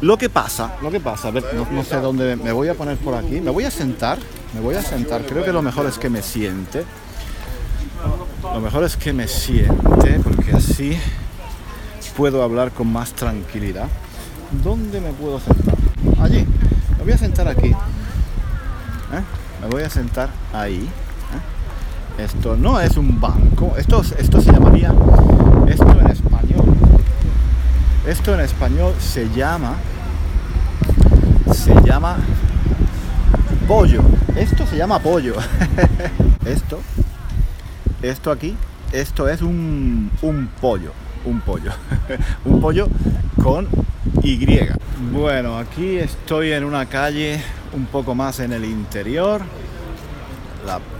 lo 0.00 0.16
que 0.16 0.28
pasa, 0.28 0.76
lo 0.82 0.90
que 0.90 1.00
pasa, 1.00 1.28
a 1.28 1.30
ver, 1.30 1.44
no, 1.72 1.84
sé 1.84 1.96
dónde 1.96 2.36
me 2.36 2.52
voy 2.52 2.68
a 2.68 2.74
poner 2.74 2.96
por 2.98 3.14
aquí, 3.14 3.40
me 3.40 3.50
voy 3.50 3.64
a 3.64 3.70
sentar, 3.70 4.18
me 4.54 4.60
voy 4.60 4.76
a 4.76 4.82
sentar, 4.82 5.24
creo 5.26 5.44
que 5.44 5.52
lo 5.52 5.62
mejor 5.62 5.86
es 5.86 5.98
que 5.98 6.08
me 6.08 6.22
siente. 6.22 6.84
Lo 8.42 8.60
mejor 8.60 8.84
es 8.84 8.96
que 8.96 9.12
me 9.12 9.26
siente, 9.26 10.20
porque 10.22 10.52
así 10.52 10.96
puedo 12.16 12.42
hablar 12.42 12.70
con 12.70 12.92
más 12.92 13.12
tranquilidad. 13.12 13.88
¿Dónde 14.62 15.00
me 15.00 15.10
puedo 15.12 15.40
sentar? 15.40 15.74
Allí. 16.20 16.46
Me 16.96 17.04
voy 17.04 17.12
a 17.12 17.18
sentar 17.18 17.48
aquí. 17.48 17.68
¿eh? 17.68 19.22
Me 19.60 19.68
voy 19.68 19.82
a 19.82 19.90
sentar 19.90 20.30
ahí. 20.52 20.88
Esto 22.18 22.56
no 22.56 22.80
es 22.80 22.96
un 22.96 23.20
banco, 23.20 23.74
esto, 23.76 24.02
esto 24.18 24.40
se 24.40 24.50
llamaría, 24.50 24.92
esto 25.68 26.00
en 26.00 26.10
español, 26.10 26.27
esto 28.06 28.34
en 28.34 28.40
español 28.40 28.94
se 28.98 29.28
llama, 29.30 29.76
se 31.52 31.74
llama 31.82 32.16
pollo, 33.66 34.02
esto 34.36 34.66
se 34.66 34.76
llama 34.76 34.98
pollo, 34.98 35.34
esto, 36.44 36.80
esto 38.02 38.30
aquí, 38.30 38.56
esto 38.92 39.28
es 39.28 39.42
un, 39.42 40.10
un 40.22 40.48
pollo, 40.60 40.92
un 41.24 41.40
pollo, 41.40 41.72
un 42.44 42.60
pollo 42.60 42.88
con 43.42 43.68
Y. 44.22 44.38
Bueno, 45.12 45.58
aquí 45.58 45.98
estoy 45.98 46.52
en 46.52 46.64
una 46.64 46.86
calle 46.86 47.40
un 47.72 47.86
poco 47.86 48.14
más 48.14 48.40
en 48.40 48.52
el 48.52 48.64
interior, 48.64 49.42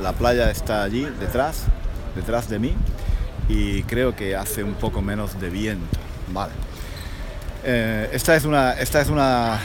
la, 0.00 0.12
playa 0.12 0.50
está 0.50 0.82
allí 0.82 1.06
detrás, 1.20 1.64
detrás 2.14 2.48
de 2.48 2.58
mí 2.58 2.74
y 3.48 3.82
creo 3.82 4.14
que 4.14 4.36
hace 4.36 4.62
un 4.62 4.74
poco 4.74 5.02
menos 5.02 5.40
de 5.40 5.50
viento. 5.50 5.98
Vale. 6.32 6.52
Eh, 7.64 8.10
esta 8.12 8.36
es 8.36 8.44
una, 8.44 8.72
esta 8.72 9.00
es 9.00 9.08
una, 9.08 9.58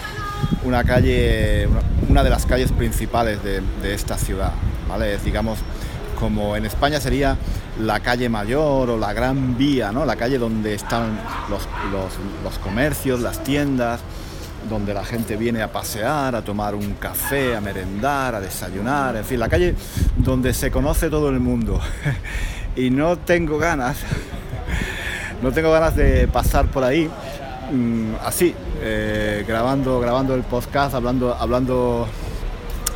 una 0.63 0.83
calle, 0.83 1.67
una, 2.09 2.23
de 2.23 2.29
las 2.29 2.45
calles 2.45 2.71
principales 2.71 3.39
de, 3.43 3.93
esta 3.93 4.17
ciudad. 4.17 4.51
¿vale? 4.87 5.17
Digamos, 5.19 5.59
como 6.19 6.55
en 6.55 6.65
España 6.65 6.99
sería 6.99 7.37
la 7.79 7.99
calle 7.99 8.29
mayor 8.29 8.89
o 8.89 8.97
la 8.97 9.13
gran 9.13 9.57
vía, 9.57 9.91
¿no? 9.91 10.05
la 10.05 10.15
calle 10.15 10.37
donde 10.37 10.73
están 10.73 11.19
los, 11.49 11.67
los 12.43 12.59
comercios, 12.59 13.19
las 13.19 13.43
tiendas, 13.43 13.99
donde 14.69 14.93
la 14.93 15.03
gente 15.03 15.35
viene 15.35 15.61
a 15.61 15.71
pasear, 15.71 16.35
a 16.35 16.41
tomar 16.41 16.75
un 16.75 16.93
café, 16.93 17.55
a 17.55 17.61
merendar, 17.61 18.35
a 18.35 18.41
desayunar, 18.41 19.15
en 19.15 19.25
fin, 19.25 19.39
la 19.39 19.49
calle 19.49 19.75
donde 20.15 20.53
se 20.53 20.71
conoce 20.71 21.09
todo 21.09 21.29
el 21.29 21.39
mundo. 21.39 21.79
y 22.75 22.89
no 22.89 23.17
tengo 23.17 23.57
ganas, 23.57 23.97
no 25.41 25.51
tengo 25.51 25.71
ganas 25.71 25.95
de 25.95 26.27
pasar 26.27 26.67
por 26.67 26.83
ahí 26.83 27.09
mm, 27.71 28.15
así, 28.23 28.53
eh, 28.81 29.43
grabando, 29.47 29.99
grabando 29.99 30.35
el 30.35 30.43
podcast, 30.43 30.95
hablando, 30.95 31.33
hablando 31.33 32.07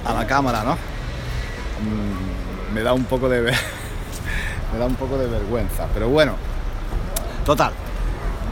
a 0.06 0.14
la 0.14 0.28
cámara, 0.28 0.64
¿no? 0.64 0.74
Mm, 0.74 2.74
me 2.74 2.84
da 2.84 2.94
un 2.94 3.06
poco 3.06 3.30
de 3.30 3.42
me 4.74 4.80
da 4.80 4.86
un 4.86 4.96
poco 4.96 5.18
de 5.18 5.28
vergüenza. 5.28 5.88
Pero 5.94 6.10
bueno, 6.10 6.34
total, 7.46 7.72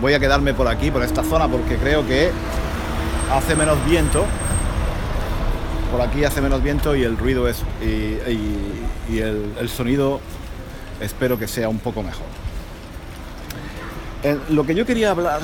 voy 0.02 0.14
a 0.14 0.20
quedarme 0.20 0.54
por 0.54 0.68
aquí, 0.68 0.92
por 0.92 1.04
esta 1.04 1.24
zona, 1.24 1.48
porque 1.48 1.78
creo 1.78 2.06
que 2.06 2.32
hace 3.32 3.56
menos 3.56 3.78
viento. 3.86 4.26
Por 5.92 6.02
aquí 6.02 6.26
hace 6.26 6.42
menos 6.42 6.62
viento 6.62 6.96
y 6.96 7.04
el 7.04 7.18
ruido 7.18 7.48
es. 7.48 7.64
y, 7.82 9.20
el, 9.20 9.70
sonido 9.70 10.20
espero 11.00 11.38
que 11.38 11.48
sea 11.48 11.70
un 11.70 11.80
poco 11.80 12.02
mejor. 12.02 12.45
Lo 14.50 14.66
que 14.66 14.76
yo 14.76 14.86
quería 14.86 15.12
hablar, 15.12 15.42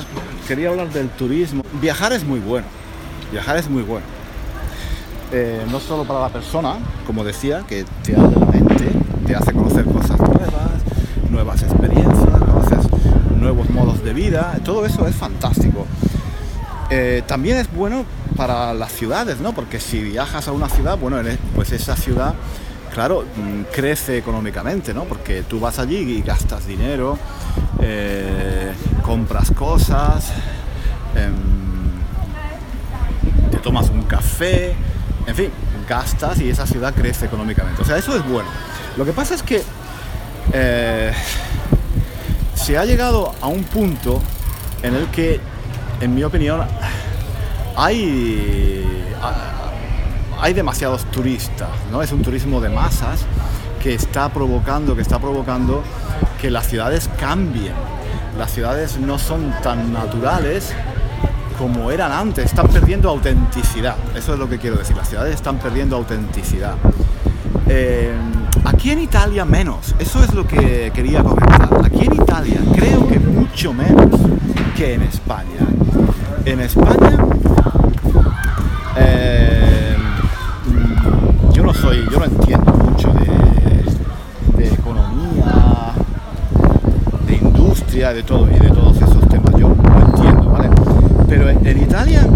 quería 0.48 0.70
hablar 0.70 0.90
del 0.90 1.08
turismo. 1.10 1.62
Viajar 1.80 2.12
es 2.12 2.24
muy 2.24 2.40
bueno. 2.40 2.66
Viajar 3.30 3.56
es 3.56 3.68
muy 3.68 3.82
bueno. 3.82 4.04
Eh, 5.32 5.64
no 5.70 5.80
solo 5.80 6.04
para 6.04 6.20
la 6.20 6.28
persona, 6.28 6.76
como 7.06 7.24
decía, 7.24 7.64
que 7.66 7.84
te 8.02 8.14
abre 8.14 8.38
la 8.38 8.46
mente, 8.46 8.90
te 9.26 9.34
hace 9.34 9.52
conocer 9.52 9.84
cosas 9.86 10.18
nuevas, 10.18 10.70
nuevas 11.30 11.62
experiencias, 11.62 12.28
nuevos 13.40 13.68
modos 13.70 14.04
de 14.04 14.12
vida, 14.12 14.58
todo 14.64 14.86
eso 14.86 15.06
es 15.06 15.16
fantástico. 15.16 15.86
Eh, 16.90 17.22
también 17.26 17.56
es 17.56 17.72
bueno 17.72 18.04
para 18.36 18.74
las 18.74 18.92
ciudades, 18.92 19.40
¿no? 19.40 19.54
Porque 19.54 19.80
si 19.80 20.00
viajas 20.00 20.48
a 20.48 20.52
una 20.52 20.68
ciudad, 20.68 20.98
bueno, 20.98 21.16
pues 21.54 21.72
esa 21.72 21.96
ciudad, 21.96 22.34
claro, 22.92 23.22
mm, 23.22 23.72
crece 23.72 24.18
económicamente, 24.18 24.92
¿no? 24.92 25.04
Porque 25.04 25.42
tú 25.42 25.58
vas 25.58 25.78
allí 25.78 25.96
y 25.96 26.22
gastas 26.22 26.66
dinero, 26.66 27.18
eh, 27.82 28.72
compras 29.02 29.50
cosas, 29.50 30.32
em, 31.16 31.34
te 33.50 33.58
tomas 33.58 33.90
un 33.90 34.04
café, 34.04 34.74
en 35.26 35.34
fin, 35.34 35.50
gastas 35.88 36.40
y 36.40 36.48
esa 36.48 36.66
ciudad 36.66 36.94
crece 36.94 37.26
económicamente. 37.26 37.82
O 37.82 37.84
sea, 37.84 37.96
eso 37.96 38.16
es 38.16 38.24
bueno. 38.24 38.48
Lo 38.96 39.04
que 39.04 39.12
pasa 39.12 39.34
es 39.34 39.42
que 39.42 39.62
eh, 40.52 41.12
se 42.54 42.78
ha 42.78 42.84
llegado 42.84 43.34
a 43.40 43.48
un 43.48 43.64
punto 43.64 44.22
en 44.82 44.94
el 44.94 45.06
que, 45.08 45.40
en 46.00 46.14
mi 46.14 46.22
opinión, 46.22 46.62
hay, 47.76 48.84
hay 50.40 50.52
demasiados 50.52 51.04
turistas, 51.10 51.70
¿no? 51.90 52.02
Es 52.02 52.12
un 52.12 52.22
turismo 52.22 52.60
de 52.60 52.68
masas 52.68 53.24
que 53.82 53.94
está 53.94 54.28
provocando, 54.28 54.94
que 54.94 55.02
está 55.02 55.18
provocando 55.18 55.82
que 56.40 56.50
las 56.50 56.66
ciudades 56.66 57.08
cambien. 57.18 57.74
Las 58.38 58.50
ciudades 58.52 58.98
no 58.98 59.18
son 59.18 59.52
tan 59.62 59.92
naturales 59.92 60.74
como 61.58 61.90
eran 61.90 62.10
antes, 62.10 62.46
están 62.46 62.68
perdiendo 62.68 63.08
autenticidad. 63.08 63.96
Eso 64.16 64.32
es 64.32 64.38
lo 64.38 64.48
que 64.48 64.58
quiero 64.58 64.76
decir, 64.76 64.96
las 64.96 65.08
ciudades 65.08 65.34
están 65.34 65.58
perdiendo 65.58 65.96
autenticidad. 65.96 66.74
Eh, 67.68 68.12
aquí 68.64 68.90
en 68.90 69.00
Italia 69.00 69.44
menos, 69.44 69.94
eso 69.98 70.22
es 70.24 70.34
lo 70.34 70.46
que 70.46 70.90
quería 70.94 71.22
comentar. 71.22 71.68
Aquí 71.84 72.04
en 72.04 72.14
Italia 72.14 72.60
creo 72.74 73.06
que 73.06 73.18
mucho 73.18 73.72
menos 73.72 74.08
que 74.76 74.94
en 74.94 75.02
España. 75.02 75.66
En 76.44 76.60
España 76.60 77.21
de 88.12 88.22
todo 88.22 88.46
y 88.50 88.58
de 88.58 88.68
todos 88.68 88.96
esos 88.96 89.26
temas. 89.28 89.54
Yo 89.58 89.68
no 89.68 90.00
entiendo, 90.06 90.50
¿vale? 90.50 90.68
Pero 91.28 91.48
en 91.48 91.82
Italia 91.82 92.26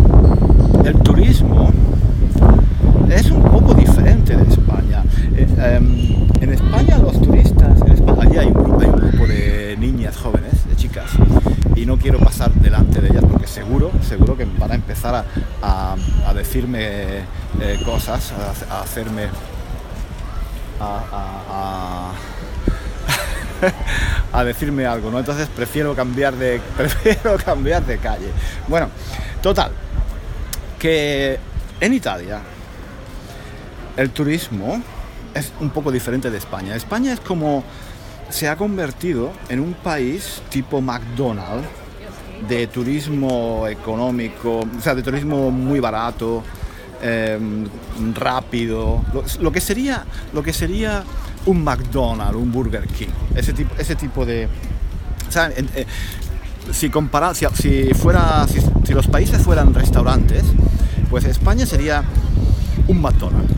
el 0.85 0.95
turismo 1.01 1.71
es 3.11 3.31
un 3.31 3.43
poco 3.43 3.75
diferente 3.75 4.37
de 4.37 4.43
España. 4.45 5.03
Eh, 5.35 5.47
em, 5.59 6.27
en 6.41 6.53
España 6.53 6.99
los 6.99 7.21
turistas, 7.21 7.79
en 7.83 8.21
allí 8.21 8.39
hay 8.39 8.47
un, 8.47 8.55
grupo, 8.55 9.27
de 9.27 9.77
niñas 9.79 10.17
jóvenes, 10.17 10.67
de 10.67 10.77
chicas, 10.77 11.11
y 11.75 11.85
no 11.85 11.99
quiero 11.99 12.19
pasar 12.21 12.53
delante 12.55 13.01
de 13.01 13.09
ellas 13.09 13.25
porque 13.31 13.47
seguro, 13.47 13.91
seguro 14.01 14.37
que 14.37 14.47
van 14.59 14.73
a 14.73 14.75
empezar 14.75 15.25
a, 15.63 15.97
decirme 16.35 16.79
eh, 17.61 17.79
cosas, 17.85 18.33
a, 18.71 18.81
hacerme... 18.83 19.25
a, 20.81 22.13
a 24.33 24.45
decirme 24.45 24.87
algo, 24.87 25.11
¿no? 25.11 25.19
Entonces 25.19 25.49
prefiero 25.55 25.95
cambiar 25.95 26.35
de, 26.35 26.61
prefiero 26.77 27.37
cambiar 27.37 27.85
de 27.85 27.99
calle. 27.99 28.29
Bueno, 28.69 28.89
total, 29.43 29.73
que 30.79 31.39
en 31.81 31.93
Italia 31.93 32.41
el 33.97 34.11
turismo 34.11 34.83
es 35.35 35.53
un 35.61 35.71
poco 35.71 35.91
diferente 35.91 36.31
de 36.31 36.39
España. 36.39 36.75
España 36.77 37.13
es 37.13 37.21
como 37.21 37.65
se 38.29 38.49
ha 38.49 38.57
convertido 38.57 39.33
en 39.49 39.61
un 39.61 39.75
país 39.75 40.43
tipo 40.51 40.81
McDonald's 40.81 41.69
de 42.49 42.67
turismo 42.67 43.67
económico, 43.69 44.61
o 44.61 44.81
sea, 44.81 44.95
de 44.95 45.03
turismo 45.03 45.51
muy 45.51 45.81
barato, 45.81 46.43
em, 47.01 47.67
rápido, 48.15 49.03
lo, 49.41 49.53
que 49.53 49.61
sería, 49.61 50.05
lo 50.33 50.43
que 50.43 50.53
sería 50.53 51.03
un 51.47 51.63
McDonald's, 51.65 52.37
un 52.37 52.53
Burger 52.53 52.87
King, 52.87 53.09
ese 53.35 53.53
tipo, 53.53 53.75
ese 53.79 53.97
tipo 53.97 54.27
de... 54.27 54.49
Eh, 55.35 55.87
si, 56.73 56.91
compara, 56.91 57.35
si, 57.35 57.47
fuera, 57.95 58.47
si, 58.49 58.93
los 58.93 59.07
países 59.07 59.43
fueran 59.43 59.75
restaurantes, 59.75 60.45
pues 61.11 61.25
España 61.25 61.67
sería 61.67 62.05
un 62.89 63.01
McDonald's. 63.01 63.53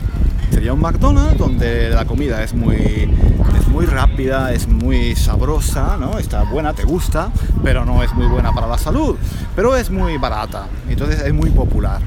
Sería 0.51 0.73
un 0.73 0.81
McDonald's 0.81 1.37
donde 1.37 1.89
la 1.89 2.05
comida 2.05 2.43
es 2.43 2.53
muy, 2.53 3.09
es 3.57 3.67
muy 3.67 3.85
rápida, 3.85 4.51
es 4.51 4.67
muy 4.67 5.15
sabrosa, 5.15 5.95
¿no? 5.97 6.17
Está 6.17 6.43
buena, 6.43 6.73
te 6.73 6.83
gusta, 6.83 7.31
pero 7.63 7.85
no 7.85 8.03
es 8.03 8.13
muy 8.13 8.27
buena 8.27 8.51
para 8.51 8.67
la 8.67 8.77
salud. 8.77 9.15
Pero 9.55 9.75
es 9.75 9.89
muy 9.89 10.17
barata, 10.17 10.67
entonces 10.89 11.21
es 11.21 11.33
muy 11.33 11.51
popular. 11.51 12.01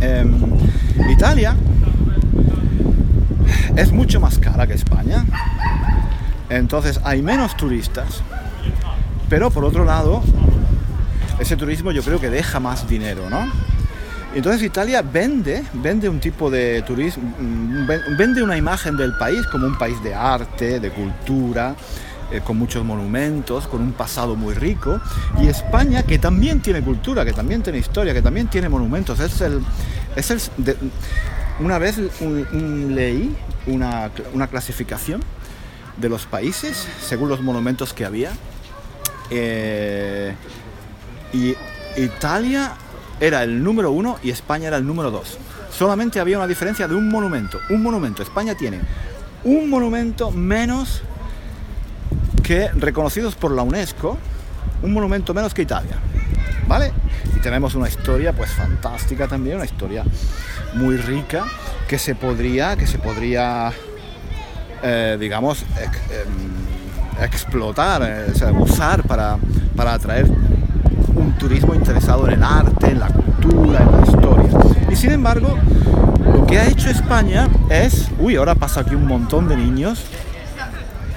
Em, 0.00 0.32
Italia 1.10 1.56
es 3.76 3.92
mucho 3.92 4.20
más 4.20 4.38
cara 4.38 4.66
que 4.66 4.74
España. 4.74 5.24
Entonces 6.48 7.00
hay 7.04 7.22
menos 7.22 7.56
turistas. 7.56 8.22
Pero 9.28 9.50
por 9.50 9.64
otro 9.64 9.84
lado, 9.84 10.22
ese 11.38 11.56
turismo 11.56 11.90
yo 11.92 12.02
creo 12.02 12.20
que 12.20 12.30
deja 12.30 12.60
más 12.60 12.88
dinero, 12.88 13.28
¿no? 13.30 13.50
Entonces 14.34 14.62
Italia 14.62 15.00
vende, 15.00 15.64
vende 15.74 16.08
un 16.08 16.18
tipo 16.18 16.50
de 16.50 16.82
turismo, 16.82 17.34
mm, 17.38 17.86
vende 18.18 18.42
una 18.42 18.56
imagen 18.56 18.96
del 18.96 19.16
país 19.16 19.46
como 19.46 19.66
un 19.66 19.78
país 19.78 20.02
de 20.02 20.12
arte, 20.12 20.80
de 20.80 20.90
cultura, 20.90 21.76
eh, 22.32 22.40
con 22.40 22.58
muchos 22.58 22.84
monumentos, 22.84 23.68
con 23.68 23.80
un 23.80 23.92
pasado 23.92 24.34
muy 24.34 24.54
rico. 24.54 25.00
Y 25.40 25.46
España, 25.46 26.02
que 26.02 26.18
también 26.18 26.60
tiene 26.60 26.82
cultura, 26.82 27.24
que 27.24 27.32
también 27.32 27.62
tiene 27.62 27.78
historia, 27.78 28.12
que 28.12 28.22
también 28.22 28.48
tiene 28.48 28.68
monumentos. 28.68 29.20
Es 29.20 29.40
el, 29.40 29.60
es 30.16 30.30
el 30.30 30.40
una 31.60 31.78
vez 31.78 31.98
leí 32.20 33.36
una, 33.66 34.10
clasificación 34.50 35.22
de 35.96 36.08
los 36.08 36.26
países 36.26 36.88
según 37.00 37.28
los 37.28 37.40
monumentos 37.40 37.92
que 37.92 38.04
había. 38.04 38.32
Eh, 39.30 40.34
y 41.32 41.54
Italia 41.96 42.72
era 43.20 43.42
el 43.42 43.62
número 43.62 43.90
uno 43.90 44.18
y 44.22 44.30
España 44.30 44.68
era 44.68 44.76
el 44.76 44.86
número 44.86 45.10
dos. 45.10 45.38
Solamente 45.70 46.20
había 46.20 46.38
una 46.38 46.46
diferencia 46.46 46.86
de 46.86 46.94
un 46.94 47.08
monumento. 47.08 47.58
Un 47.70 47.82
monumento. 47.82 48.22
España 48.22 48.54
tiene 48.54 48.80
un 49.44 49.68
monumento 49.68 50.30
menos 50.30 51.02
que 52.42 52.68
reconocidos 52.72 53.34
por 53.34 53.52
la 53.52 53.62
UNESCO, 53.62 54.18
un 54.82 54.92
monumento 54.92 55.34
menos 55.34 55.54
que 55.54 55.62
Italia. 55.62 55.96
¿Vale? 56.66 56.92
Y 57.36 57.40
tenemos 57.40 57.74
una 57.74 57.88
historia 57.88 58.32
pues 58.32 58.50
fantástica 58.52 59.28
también, 59.28 59.56
una 59.56 59.64
historia 59.64 60.04
muy 60.74 60.96
rica 60.96 61.44
que 61.88 61.98
se 61.98 62.14
podría, 62.14 62.76
que 62.76 62.86
se 62.86 62.98
podría 62.98 63.72
eh, 64.86 65.16
digamos, 65.18 65.62
em, 65.62 67.24
explotar, 67.24 68.02
eh, 68.02 68.52
usar 68.58 69.02
para, 69.04 69.38
para 69.74 69.94
atraer 69.94 70.26
un 71.14 71.32
turismo 71.38 71.74
interesado 71.74 72.28
en 72.28 72.34
el 72.34 72.42
arte, 72.42 72.90
en 72.90 73.00
la 73.00 73.08
cultura, 73.08 73.80
en 73.80 73.92
la 73.92 74.06
historia. 74.06 74.50
Y 74.90 74.94
sin 74.94 75.12
embargo, 75.12 75.56
lo 76.34 76.44
que 76.44 76.58
ha 76.58 76.66
hecho 76.66 76.90
España 76.90 77.48
es, 77.70 78.10
uy, 78.18 78.36
ahora 78.36 78.54
pasa 78.54 78.80
aquí 78.80 78.94
un 78.94 79.06
montón 79.06 79.48
de 79.48 79.56
niños 79.56 80.04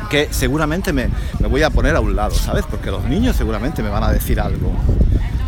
que 0.09 0.29
seguramente 0.31 0.93
me, 0.93 1.09
me, 1.39 1.49
voy 1.49 1.63
a 1.63 1.69
poner 1.69 1.97
a 1.97 1.99
un 1.99 2.15
lado, 2.15 2.35
¿sabes? 2.35 2.63
Porque 2.69 2.89
los 2.89 3.03
niños 3.03 3.35
seguramente 3.35 3.83
me 3.83 3.89
van 3.89 4.03
a 4.03 4.13
decir 4.13 4.39
algo. 4.39 4.71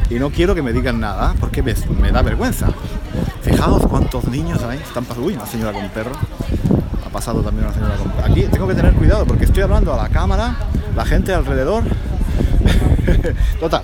Y 0.10 0.15
no 0.15 0.32
quiero 0.32 0.56
que 0.56 0.62
me 0.62 0.74
digan 0.74 1.00
nada 1.00 1.36
porque 1.39 1.62
me, 1.62 1.74
me 2.02 2.12
da 2.12 2.22
vergüenza. 2.22 2.67
Fijaos 3.41 3.86
cuántos 3.88 4.28
niños 4.28 4.63
hay. 4.63 4.80
Están 4.80 5.06
pasando. 5.06 5.28
Uy, 5.28 5.36
una 5.36 5.45
señora 5.45 5.72
con 5.72 5.88
perro. 5.89 6.12
Ha 7.06 7.10
pasado 7.10 7.41
también 7.41 7.65
una 7.65 7.74
señora 7.74 7.95
con 7.95 8.12
perro. 8.12 8.32
Aquí 8.32 8.43
tengo 8.43 8.67
que 8.67 8.76
tener 8.76 8.93
cuidado 8.93 9.26
porque 9.26 9.45
estoy 9.45 9.63
hablando 9.63 9.93
a 9.93 9.98
la 9.98 10.10
cámara, 10.10 10.56
la 10.95 11.06
gente 11.06 11.34
alrededor. 11.34 11.84
Total, 13.60 13.84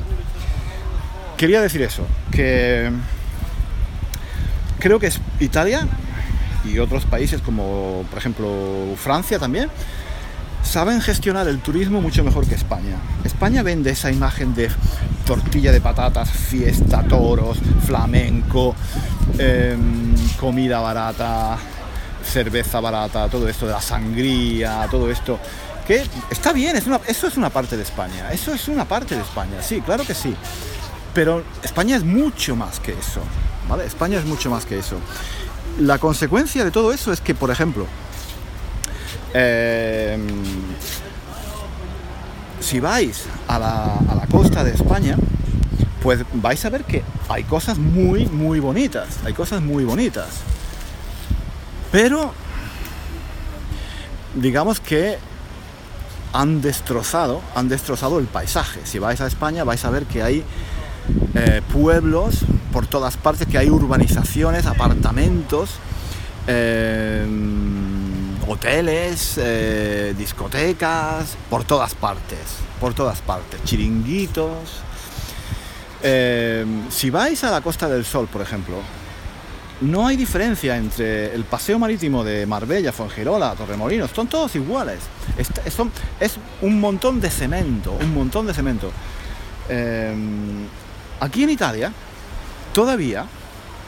quería 1.38 1.62
decir 1.62 1.82
eso, 1.82 2.04
que 2.32 2.92
creo 4.80 5.00
que 5.00 5.08
es 5.08 5.20
Italia 5.40 5.88
y 6.64 6.80
otros 6.80 7.06
países 7.06 7.42
como 7.42 8.06
por 8.10 8.20
ejemplo 8.20 8.50
Francia 8.98 9.40
también 9.40 9.70
saben 10.66 11.00
gestionar 11.00 11.48
el 11.48 11.60
turismo 11.60 12.02
mucho 12.02 12.24
mejor 12.24 12.46
que 12.48 12.56
España. 12.56 12.98
España 13.24 13.64
vende 13.64 13.92
esa 13.92 14.12
imagen 14.12 14.54
de 14.56 14.70
tortilla 15.26 15.72
de 15.72 15.80
patatas, 15.80 16.30
fiesta, 16.30 17.04
toros, 17.04 17.60
flamenco, 17.86 18.76
em, 19.38 20.16
comida 20.40 20.80
barata, 20.80 21.58
cerveza 22.24 22.80
barata, 22.80 23.30
todo 23.30 23.48
esto 23.48 23.68
de 23.68 23.74
la 23.74 23.82
sangría, 23.82 24.88
todo 24.90 25.10
esto. 25.10 25.40
Que 25.88 26.04
está 26.32 26.52
bien, 26.52 26.76
eso 26.76 27.28
es 27.28 27.38
una 27.38 27.52
parte 27.52 27.78
de 27.78 27.84
España. 27.84 28.32
Eso 28.32 28.54
es 28.54 28.68
una 28.68 28.86
parte 28.86 29.16
de 29.16 29.22
España, 29.22 29.62
sí, 29.62 29.82
claro 29.82 30.04
que 30.04 30.16
sí. 30.16 30.36
Pero 31.14 31.44
España 31.64 31.96
es 31.96 32.04
mucho 32.04 32.56
más 32.56 32.80
que 32.80 32.92
eso. 32.92 33.22
¿Vale? 33.70 33.86
España 33.86 34.20
es 34.20 34.26
mucho 34.26 34.50
más 34.50 34.66
que 34.66 34.80
eso. 34.80 34.98
La 35.80 35.98
consecuencia 35.98 36.64
de 36.64 36.72
todo 36.72 36.92
eso 36.92 37.12
es 37.12 37.22
que, 37.22 37.34
por 37.34 37.52
ejemplo, 37.52 37.88
em, 39.36 40.22
si 42.62 42.80
vais 42.80 43.26
a 43.50 43.60
la, 43.60 44.28
costa 44.32 44.64
de 44.64 44.72
España, 44.72 45.18
pues 46.02 46.24
vais 46.34 46.64
a 46.64 46.70
ver 46.70 46.86
que 46.86 47.04
hay 47.28 47.44
cosas 47.44 47.78
muy, 47.78 48.28
muy 48.28 48.60
bonitas. 48.60 49.20
Hay 49.26 49.34
cosas 49.34 49.62
muy 49.62 49.84
bonitas. 49.84 50.28
Pero, 51.92 52.34
digamos 54.36 54.80
que 54.80 55.18
han 56.32 56.62
destrozado, 56.62 57.42
han 57.56 57.68
destrozado 57.68 58.20
el 58.20 58.26
paisaje. 58.28 58.80
Si 58.86 59.00
vais 59.00 59.20
a 59.20 59.28
España 59.28 59.64
vais 59.64 59.84
a 59.84 59.90
ver 59.90 60.06
que 60.06 60.24
hay 60.24 60.44
eh, 61.34 61.62
pueblos 61.74 62.40
por 62.72 62.88
todas 62.88 63.18
partes, 63.18 63.48
que 63.48 63.58
hay 63.58 63.70
urbanizaciones, 63.70 64.66
apartamentos, 64.66 65.72
eh, 66.48 67.26
hoteles, 68.48 69.36
eh, 69.38 70.14
discotecas, 70.18 71.38
por 71.50 71.64
todas 71.64 71.96
partes, 71.96 72.40
por 72.80 72.94
todas 72.94 73.22
partes, 73.22 73.64
chiringuitos. 73.64 74.82
si 76.90 77.10
vais 77.10 77.44
a 77.44 77.52
la 77.52 77.62
Costa 77.62 77.88
del 77.88 78.06
Sol, 78.06 78.28
por 78.32 78.42
ejemplo, 78.42 78.76
no 79.82 80.08
hay 80.08 80.16
diferencia 80.16 80.78
entre 80.78 81.34
el 81.34 81.44
paseo 81.44 81.80
marítimo 81.80 82.24
de 82.24 82.46
Marbella, 82.46 82.92
Fuengirola, 82.92 83.56
Torremolinos, 83.56 84.12
son 84.12 84.28
todos 84.28 84.56
iguales. 84.56 85.00
Es, 85.38 86.38
un 86.62 86.80
montón 86.80 87.20
de 87.20 87.30
cemento, 87.30 87.92
un 87.94 88.14
montón 88.14 88.46
de 88.46 88.54
cemento. 88.54 88.92
Aquí 91.20 91.44
en 91.44 91.50
Italia 91.50 91.92
todavía 92.74 93.26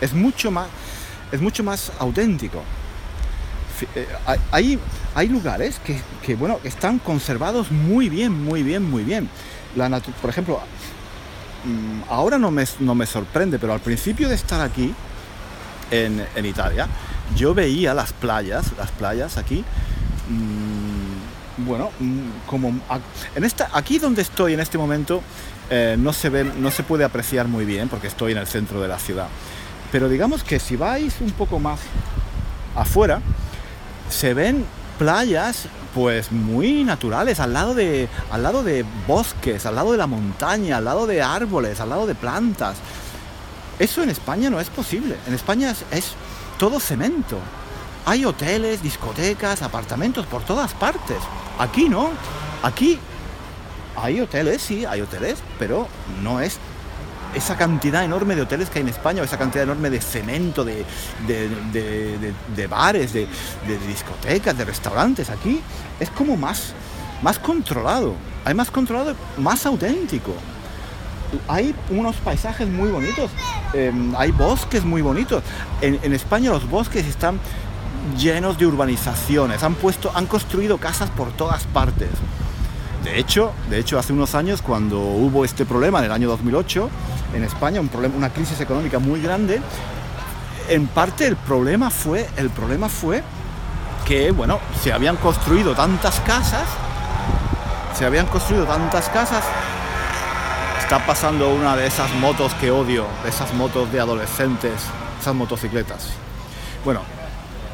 es 0.01 0.13
mucho 0.13 0.49
más, 0.49 0.67
es 1.31 1.41
mucho 1.41 1.63
más 1.63 1.91
auténtico. 1.99 2.63
Eh, 3.95 4.07
hay, 4.51 4.79
hay 5.15 5.27
lugares 5.27 5.79
que, 6.23 6.35
bueno, 6.35 6.59
están 6.63 6.99
conservados 6.99 7.71
muy 7.71 8.09
bien, 8.09 8.31
muy 8.43 8.63
bien, 8.63 8.83
muy 8.89 9.03
bien. 9.03 9.29
La 9.75 9.89
por 10.21 10.29
ejemplo, 10.29 10.59
mm, 11.65 12.09
ahora 12.09 12.37
no 12.37 12.51
me, 12.51 12.65
no 12.79 12.95
me 12.95 13.05
sorprende, 13.05 13.59
pero 13.59 13.73
al 13.73 13.79
principio 13.79 14.29
de 14.29 14.35
estar 14.35 14.61
aquí, 14.61 14.93
en, 15.91 16.45
Italia, 16.45 16.87
yo 17.35 17.53
veía 17.53 17.93
las 17.93 18.13
playas, 18.13 18.73
las 18.77 18.91
playas 18.91 19.37
aquí, 19.37 19.63
mm, 20.29 21.65
bueno, 21.65 21.91
mm, 21.99 22.45
como 22.45 22.73
en 23.35 23.43
esta, 23.43 23.69
aquí 23.73 23.99
donde 23.99 24.21
estoy 24.21 24.53
en 24.53 24.59
este 24.59 24.77
momento, 24.77 25.21
eh, 25.69 25.95
no, 25.97 26.13
se 26.13 26.29
ve, 26.29 26.43
no 26.43 26.71
se 26.71 26.83
puede 26.83 27.03
apreciar 27.03 27.47
muy 27.47 27.65
bien 27.65 27.89
porque 27.89 28.07
estoy 28.07 28.31
en 28.31 28.37
el 28.37 28.47
centro 28.47 28.81
de 28.81 28.87
la 28.87 28.99
ciudad. 28.99 29.27
Pero 29.91 30.09
digamos 30.09 30.43
que 30.43 30.59
si 30.59 30.75
vais 30.75 31.15
un 31.21 31.31
poco 31.31 31.59
más 31.59 31.79
afuera, 32.75 33.21
se 34.09 34.33
ven 34.33 34.65
playas 34.97 35.67
pues 35.93 36.31
muy 36.31 36.83
naturales, 36.83 37.39
al 37.39 37.53
lado 37.53 37.73
de, 37.73 38.07
al 38.31 38.43
lado 38.43 38.63
de 38.63 38.85
bosques, 39.07 39.65
al 39.65 39.75
lado 39.75 39.91
de 39.91 39.97
la 39.97 40.07
montaña, 40.07 40.77
al 40.77 40.85
lado 40.85 41.07
de 41.07 41.21
árboles, 41.21 41.79
al 41.79 41.89
lado 41.89 42.05
de 42.05 42.15
plantas. 42.15 42.77
Eso 43.79 44.03
en 44.03 44.09
España 44.09 44.49
no 44.49 44.59
es 44.59 44.69
posible. 44.69 45.15
En 45.27 45.33
España 45.33 45.73
es 45.91 46.13
todo 46.57 46.79
cemento. 46.79 47.37
Hay 48.05 48.25
hoteles, 48.25 48.81
discotecas, 48.81 49.61
apartamentos 49.61 50.25
por 50.25 50.43
todas 50.43 50.73
partes. 50.73 51.17
Aquí 51.59 51.89
no. 51.89 52.09
Aquí 52.63 52.99
hay 53.95 54.21
hoteles, 54.21 54.61
sí, 54.61 54.85
hay 54.85 55.01
hoteles, 55.01 55.39
pero 55.57 55.87
no 56.21 56.39
es 56.39 56.57
esa 57.35 57.55
cantidad 57.55 58.03
enorme 58.03 58.35
de 58.35 58.41
hoteles 58.41 58.69
que 58.69 58.79
hay 58.79 58.83
en 58.83 58.89
España, 58.89 59.23
esa 59.23 59.37
cantidad 59.37 59.63
enorme 59.63 59.89
de 59.89 60.01
cemento, 60.01 60.63
de, 60.63 60.85
de, 61.27 62.67
bares, 62.67 63.13
de, 63.13 63.27
discotecas, 63.87 64.57
de 64.57 64.65
restaurantes. 64.65 65.29
Aquí 65.29 65.61
es 65.99 66.09
como 66.09 66.37
más, 66.37 66.73
más 67.21 67.39
controlado, 67.39 68.15
hay 68.45 68.53
más 68.53 68.71
controlado, 68.71 69.15
más 69.37 69.65
auténtico. 69.65 70.33
Hay 71.47 71.75
unos 71.89 72.15
paisajes 72.17 72.67
muy 72.69 72.89
bonitos, 72.89 73.29
em, 73.73 74.15
hay 74.17 74.31
bosques 74.31 74.85
muy 74.85 75.01
bonitos. 75.01 75.43
En, 75.81 75.99
en 76.01 76.13
España 76.13 76.51
los 76.51 76.69
bosques 76.69 77.05
están 77.05 77.39
llenos 78.17 78.57
de 78.57 78.65
urbanizaciones, 78.65 79.61
han 79.63 79.75
puesto, 79.75 80.11
han 80.15 80.25
construido 80.25 80.77
casas 80.77 81.09
por 81.09 81.31
todas 81.31 81.65
partes. 81.65 82.09
De 83.03 83.19
hecho, 83.19 83.53
de 83.69 83.79
hecho, 83.79 83.97
hace 83.97 84.11
unos 84.11 84.35
años, 84.35 84.61
cuando 84.61 84.99
hubo 84.99 85.45
este 85.45 85.65
problema 85.65 85.99
en 85.99 86.05
el 86.05 86.11
año 86.11 86.27
2008, 86.27 86.89
en 87.33 87.43
España, 87.43 87.79
un 87.79 87.89
problema, 87.89 88.15
una 88.15 88.29
crisis 88.29 88.59
económica 88.59 88.99
muy 88.99 89.21
grande, 89.21 89.61
en 90.69 90.87
parte 90.87 91.25
el 91.25 91.35
problema 91.35 91.89
fue, 91.89 92.27
el 92.37 92.49
problema 92.49 92.89
fue 92.89 93.23
que, 94.05 94.31
bueno, 94.31 94.59
se 94.81 94.93
habían 94.93 95.17
construido 95.17 95.75
tantas 95.75 96.19
casas, 96.21 96.67
se 97.97 98.05
habían 98.05 98.27
construido 98.27 98.65
tantas 98.65 99.09
casas, 99.09 99.43
está 100.79 101.05
pasando 101.05 101.53
una 101.53 101.75
de 101.75 101.87
esas 101.87 102.13
motos 102.15 102.53
que 102.55 102.71
odio, 102.71 103.05
de 103.23 103.29
esas 103.29 103.53
motos 103.53 103.91
de 103.91 103.99
adolescentes, 103.99 104.73
esas 105.19 105.35
motocicletas. 105.35 106.09
Bueno, 106.85 107.01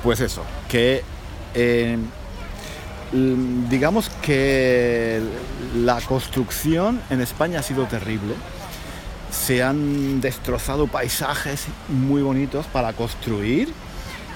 pues 0.04 0.20
eso, 0.20 0.44
que 0.68 1.04
eh, 1.54 1.98
Mm, 3.14 3.70
digamos 3.70 4.10
que 4.24 5.22
la 5.76 6.02
construcción 6.02 7.00
en 7.12 7.22
España 7.22 7.60
ha 7.60 7.64
sido 7.64 7.86
terrible. 7.86 8.34
Se 9.34 9.64
han 9.64 10.22
destrozado 10.22 10.88
paisajes 10.88 11.66
muy 11.90 12.22
bonitos 12.22 12.66
para 12.68 12.94
construir. 12.94 13.74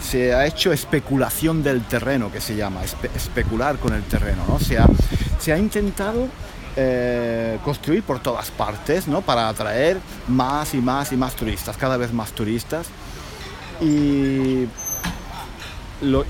Se 0.02 0.34
ha 0.34 0.46
hecho 0.46 0.74
especulación 0.74 1.64
del 1.64 1.84
terreno, 1.84 2.32
que 2.32 2.42
se 2.42 2.56
llama, 2.56 2.82
especular 2.84 3.78
con 3.78 3.94
el 3.94 4.04
terreno. 4.04 4.44
¿no? 4.48 4.60
Se, 4.60 4.78
ha, 4.78 4.88
se 5.40 5.54
ha 5.54 5.58
intentado 5.58 6.28
eh, 6.76 7.58
construir 7.64 8.04
por 8.04 8.20
todas 8.20 8.52
partes, 8.52 9.08
¿no? 9.08 9.22
Para 9.22 9.50
atraer 9.50 9.98
más 10.28 10.74
y 10.76 10.78
más 10.78 11.12
y 11.12 11.18
más 11.18 11.36
turistas, 11.36 11.78
cada 11.78 11.98
vez 11.98 12.14
más 12.14 12.32
turistas. 12.34 12.88
Y 13.82 14.68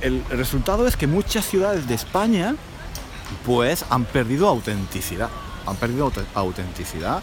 el 0.02 0.24
resultado 0.30 0.88
es 0.88 0.96
que 0.96 1.08
muchas 1.08 1.46
ciudades 1.46 1.88
de 1.88 1.96
España 1.96 2.56
pues 3.46 3.86
han 3.90 4.06
perdido 4.06 4.48
autenticidad. 4.48 5.30
Han 5.66 5.76
perdido 5.76 6.12
autenticidad. 6.34 7.22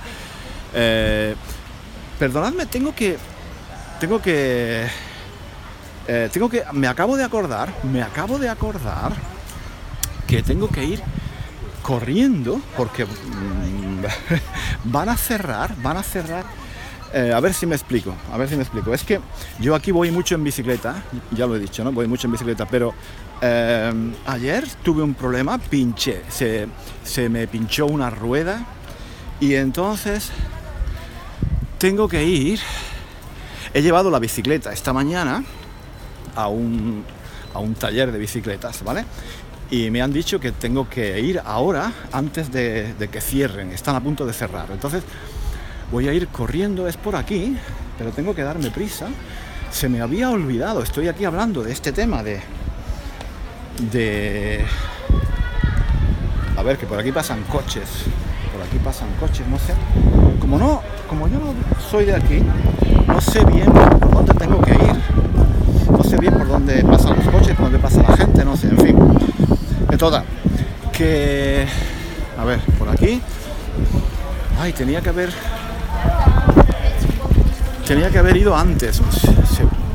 Eh, 0.74 1.34
perdonadme, 2.18 2.66
tengo 2.66 2.94
que. 2.94 3.16
Tengo 4.00 4.20
que. 4.20 4.86
Eh, 6.08 6.28
tengo 6.32 6.48
que. 6.48 6.64
Me 6.72 6.88
acabo 6.88 7.16
de 7.16 7.24
acordar. 7.24 7.72
Me 7.84 8.02
acabo 8.02 8.38
de 8.38 8.48
acordar 8.48 9.12
que 10.26 10.42
tengo 10.42 10.68
que 10.68 10.84
ir 10.84 11.02
corriendo 11.82 12.60
porque 12.76 13.04
mm, 13.04 14.04
van 14.84 15.08
a 15.08 15.16
cerrar. 15.16 15.74
Van 15.80 15.96
a 15.96 16.02
cerrar 16.02 16.44
eh, 17.12 17.32
a 17.32 17.38
ver 17.38 17.54
si 17.54 17.64
me 17.64 17.76
explico, 17.76 18.12
a 18.32 18.36
ver 18.36 18.48
si 18.48 18.56
me 18.56 18.62
explico. 18.62 18.92
Es 18.92 19.04
que 19.04 19.20
yo 19.60 19.76
aquí 19.76 19.92
voy 19.92 20.10
mucho 20.10 20.34
en 20.34 20.42
bicicleta, 20.42 20.96
ya 21.30 21.46
lo 21.46 21.54
he 21.54 21.60
dicho, 21.60 21.84
¿no? 21.84 21.92
Voy 21.92 22.08
mucho 22.08 22.26
en 22.26 22.32
bicicleta, 22.32 22.66
pero 22.66 22.92
ayer 24.26 24.64
tuve 24.82 25.02
un 25.02 25.14
problema, 25.14 25.58
pinché, 25.58 26.22
se, 26.28 26.66
se 27.04 27.28
me 27.28 27.46
pinchó 27.46 27.86
una 27.86 28.08
rueda 28.08 28.64
y 29.38 29.54
entonces 29.54 30.30
tengo 31.78 32.08
que 32.08 32.24
ir. 32.24 32.60
He 33.72 33.82
llevado 33.82 34.10
la 34.10 34.18
bicicleta 34.18 34.72
esta 34.72 34.92
mañana 34.92 35.44
a 36.36 36.48
un, 36.48 37.04
a 37.52 37.58
un 37.58 37.74
taller 37.74 38.12
de 38.12 38.18
bicicletas, 38.18 38.82
¿vale? 38.84 39.04
Y 39.70 39.90
me 39.90 40.02
han 40.02 40.12
dicho 40.12 40.38
que 40.38 40.52
tengo 40.52 40.88
que 40.88 41.20
ir 41.20 41.40
ahora 41.44 41.92
antes 42.12 42.52
de, 42.52 42.94
de 42.94 43.08
que 43.08 43.20
cierren, 43.20 43.72
están 43.72 43.96
a 43.96 44.00
punto 44.00 44.24
de 44.26 44.32
cerrar. 44.32 44.68
Entonces 44.70 45.02
Voy 45.90 46.08
a 46.08 46.12
ir 46.12 46.28
corriendo, 46.28 46.88
es 46.88 46.96
por 46.96 47.14
aquí, 47.14 47.56
pero 47.98 48.10
tengo 48.10 48.34
que 48.34 48.42
darme 48.42 48.70
prisa. 48.70 49.06
Se 49.70 49.88
me 49.88 50.00
había 50.00 50.30
olvidado, 50.30 50.82
estoy 50.82 51.08
aquí 51.08 51.24
hablando 51.24 51.62
de 51.62 51.72
este 51.72 51.92
tema 51.92 52.22
de... 52.22 52.40
de... 53.92 54.64
A 56.56 56.62
ver, 56.62 56.78
que 56.78 56.86
por 56.86 56.98
aquí 56.98 57.12
pasan 57.12 57.42
coches. 57.44 57.88
Por 58.52 58.62
aquí 58.62 58.78
pasan 58.82 59.08
coches, 59.20 59.46
no 59.46 59.58
sé. 59.58 59.74
Como 60.44 60.58
no, 60.58 60.82
como 61.08 61.26
yo 61.26 61.38
no 61.38 61.54
soy 61.90 62.04
de 62.04 62.14
aquí, 62.14 62.42
no 63.06 63.18
sé 63.18 63.42
bien 63.46 63.64
por 63.72 64.10
dónde 64.10 64.34
tengo 64.34 64.60
que 64.60 64.72
ir. 64.72 65.90
No 65.90 66.04
sé 66.04 66.18
bien 66.18 66.34
por 66.34 66.46
dónde 66.46 66.84
pasan 66.84 67.16
los 67.16 67.28
coches, 67.28 67.56
por 67.56 67.64
dónde 67.64 67.78
pasa 67.78 68.02
la 68.02 68.14
gente, 68.14 68.44
no 68.44 68.54
sé, 68.54 68.68
en 68.68 68.76
fin. 68.76 68.98
En 69.90 69.96
toda, 69.96 70.22
que... 70.92 71.66
A 72.38 72.44
ver, 72.44 72.60
por 72.78 72.90
aquí. 72.90 73.22
Ay, 74.60 74.74
tenía 74.74 75.00
que 75.00 75.08
haber... 75.08 75.30
Tenía 77.86 78.10
que 78.10 78.18
haber 78.18 78.36
ido 78.36 78.54
antes. 78.54 79.00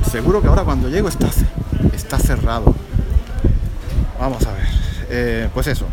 seguro 0.09 0.41
que 0.41 0.47
ahora 0.47 0.63
cuando 0.63 0.89
llego 0.89 1.09
está, 1.09 1.27
está 1.93 2.17
cerrado. 2.17 2.73
Vamos 4.19 4.43
a 4.47 4.53
ver. 4.53 4.67
Eh, 5.11 5.49
pues 5.53 5.67
eso. 5.67 5.85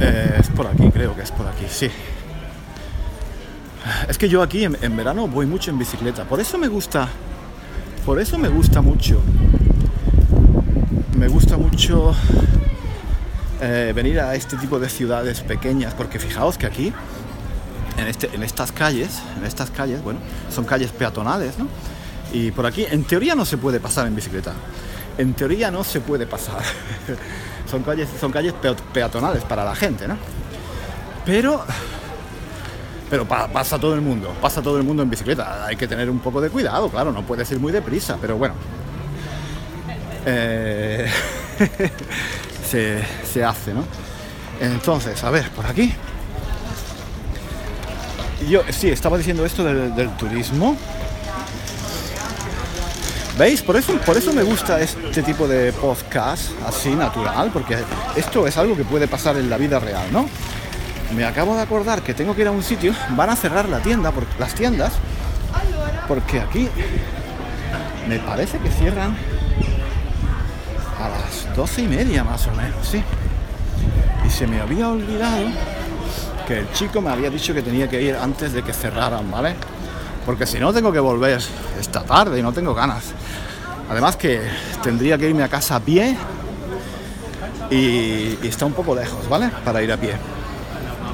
Eh, 0.00 0.36
es 0.40 0.48
por 0.48 0.66
aquí, 0.68 0.90
creo 0.90 1.14
que 1.14 1.20
es 1.20 1.32
por 1.32 1.46
aquí, 1.46 1.66
sí. 1.68 1.90
Es 4.10 4.18
que 4.18 4.28
yo 4.28 4.42
aquí 4.42 4.64
en, 4.64 4.96
verano 4.96 5.28
voy 5.28 5.46
mucho 5.46 5.70
en 5.70 5.78
bicicleta. 5.78 6.24
Por 6.24 6.40
eso 6.40 6.58
me 6.58 6.66
gusta. 6.66 7.08
Por 8.04 8.20
eso 8.20 8.38
me 8.38 8.48
gusta 8.48 8.82
mucho. 8.82 9.22
Me 11.16 11.28
gusta 11.28 11.56
mucho 11.56 12.12
eh, 13.60 13.92
venir 13.94 14.18
a 14.18 14.34
este 14.34 14.56
tipo 14.56 14.80
de 14.80 14.88
ciudades 14.88 15.42
pequeñas. 15.42 15.94
Porque 15.94 16.18
fijaos 16.18 16.58
que 16.58 16.66
aquí, 16.66 16.92
en, 17.98 18.08
este, 18.08 18.28
en 18.34 18.42
estas 18.42 18.72
calles, 18.72 19.22
en 19.38 19.46
estas 19.46 19.70
calles, 19.70 20.02
bueno, 20.02 20.18
son 20.52 20.64
calles 20.64 20.90
peatonales, 20.90 21.56
¿no? 21.56 21.68
Y 22.32 22.50
por 22.50 22.66
aquí, 22.66 22.84
en 22.90 23.04
teoría, 23.04 23.36
no 23.36 23.44
se 23.44 23.58
puede 23.58 23.78
pasar 23.78 24.08
en 24.08 24.16
bicicleta. 24.16 24.54
En 25.18 25.34
teoría 25.34 25.70
no 25.70 25.84
se 25.84 26.00
puede 26.00 26.26
pasar. 26.26 26.62
son 27.70 27.84
calles, 27.84 28.08
son 28.20 28.32
calles 28.32 28.54
peatonales 28.92 29.44
para 29.44 29.64
la 29.64 29.76
gente, 29.76 30.08
¿no? 30.08 30.16
Pero 31.24 31.64
pero 33.10 33.26
pasa 33.26 33.76
todo 33.78 33.94
el 33.94 34.00
mundo, 34.00 34.32
pasa 34.40 34.62
todo 34.62 34.78
el 34.78 34.84
mundo 34.84 35.02
en 35.02 35.10
bicicleta. 35.10 35.66
Hay 35.66 35.74
que 35.74 35.88
tener 35.88 36.08
un 36.08 36.20
poco 36.20 36.40
de 36.40 36.48
cuidado, 36.48 36.88
claro, 36.88 37.10
no 37.10 37.22
puedes 37.22 37.50
ir 37.50 37.58
muy 37.58 37.72
deprisa, 37.72 38.16
pero 38.20 38.38
bueno. 38.38 38.54
Eh, 40.24 41.10
se, 42.70 43.44
hace, 43.44 43.74
¿no? 43.74 43.84
Entonces, 44.60 45.22
a 45.24 45.30
ver, 45.30 45.50
por 45.50 45.66
aquí. 45.66 45.92
Yo 48.48 48.62
sí, 48.70 48.88
estaba 48.88 49.18
diciendo 49.18 49.44
esto 49.44 49.64
del, 49.64 50.10
turismo. 50.16 50.76
¿Veis? 53.36 53.60
Por 53.62 53.76
eso, 53.76 53.94
por 54.06 54.16
eso 54.16 54.32
me 54.32 54.42
gusta 54.42 54.80
este 54.80 55.22
tipo 55.22 55.48
de 55.48 55.72
podcast 55.72 56.50
así 56.64 56.90
natural, 56.90 57.50
porque 57.52 57.76
esto 58.14 58.46
es 58.46 58.56
algo 58.56 58.76
que 58.76 58.84
puede 58.84 59.08
pasar 59.08 59.36
en 59.36 59.50
la 59.50 59.56
vida 59.56 59.80
real, 59.80 60.12
¿no? 60.12 60.28
Me 61.14 61.24
acabo 61.24 61.54
de 61.56 61.62
acordar 61.62 62.02
que 62.02 62.14
tengo 62.14 62.34
que 62.34 62.42
ir 62.42 62.48
a 62.48 62.50
un 62.50 62.62
sitio, 62.62 62.94
van 63.10 63.30
a 63.30 63.36
cerrar 63.36 63.68
la 63.68 63.80
tienda, 63.80 64.12
las 64.38 64.54
tiendas, 64.54 64.92
porque 66.06 66.40
aquí 66.40 66.68
me 68.08 68.18
parece 68.18 68.58
que 68.58 68.70
cierran 68.70 69.16
a 70.98 71.08
las 71.08 71.56
doce 71.56 71.82
y 71.82 71.88
media 71.88 72.24
más 72.24 72.46
o 72.46 72.50
menos, 72.52 72.86
sí. 72.86 73.02
Y 74.26 74.30
se 74.30 74.46
me 74.46 74.60
había 74.60 74.88
olvidado 74.88 75.46
que 76.46 76.58
el 76.58 76.72
chico 76.72 77.00
me 77.00 77.10
había 77.10 77.30
dicho 77.30 77.54
que 77.54 77.62
tenía 77.62 77.88
que 77.88 78.00
ir 78.02 78.16
antes 78.16 78.52
de 78.52 78.62
que 78.62 78.72
cerraran, 78.72 79.30
¿vale? 79.30 79.54
Porque 80.26 80.46
si 80.46 80.58
no 80.58 80.72
tengo 80.72 80.92
que 80.92 81.00
volver 81.00 81.40
esta 81.78 82.02
tarde 82.02 82.38
y 82.38 82.42
no 82.42 82.52
tengo 82.52 82.74
ganas. 82.74 83.04
Además 83.88 84.16
que 84.16 84.40
tendría 84.82 85.18
que 85.18 85.28
irme 85.28 85.42
a 85.42 85.48
casa 85.48 85.76
a 85.76 85.80
pie 85.80 86.16
y 87.70 88.38
está 88.46 88.66
un 88.66 88.72
poco 88.72 88.94
lejos, 88.94 89.28
¿vale? 89.28 89.50
Para 89.64 89.82
ir 89.82 89.90
a 89.90 89.96
pie. 89.96 90.14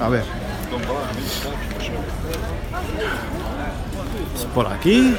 A 0.00 0.08
ver. 0.08 0.24
Por 4.54 4.66
aquí. 4.66 5.16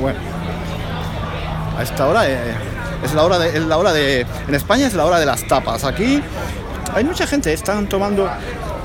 Bueno. 0.00 0.18
A 1.76 1.82
esta 1.82 2.06
hora 2.08 2.28
eh, 2.28 2.54
es 3.04 3.14
la 3.14 3.24
hora 3.24 3.38
de 3.38 3.56
es 3.56 3.64
la 3.64 3.78
hora 3.78 3.92
de 3.92 4.26
en 4.48 4.54
España 4.54 4.86
es 4.86 4.94
la 4.94 5.04
hora 5.06 5.20
de 5.20 5.26
las 5.26 5.46
tapas. 5.46 5.84
Aquí 5.84 6.22
hay 6.94 7.04
mucha 7.04 7.26
gente 7.26 7.52
están 7.52 7.88
tomando 7.88 8.28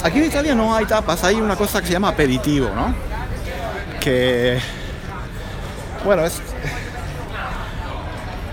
Aquí 0.03 0.19
en 0.19 0.25
Italia 0.25 0.53
no 0.53 0.75
hay 0.75 0.85
tapas, 0.85 1.23
hay 1.23 1.35
una 1.35 1.55
cosa 1.55 1.79
que 1.79 1.87
se 1.87 1.93
llama 1.93 2.09
aperitivo, 2.09 2.69
¿no? 2.75 2.93
Que 4.01 4.59
bueno, 6.03 6.25
es 6.25 6.41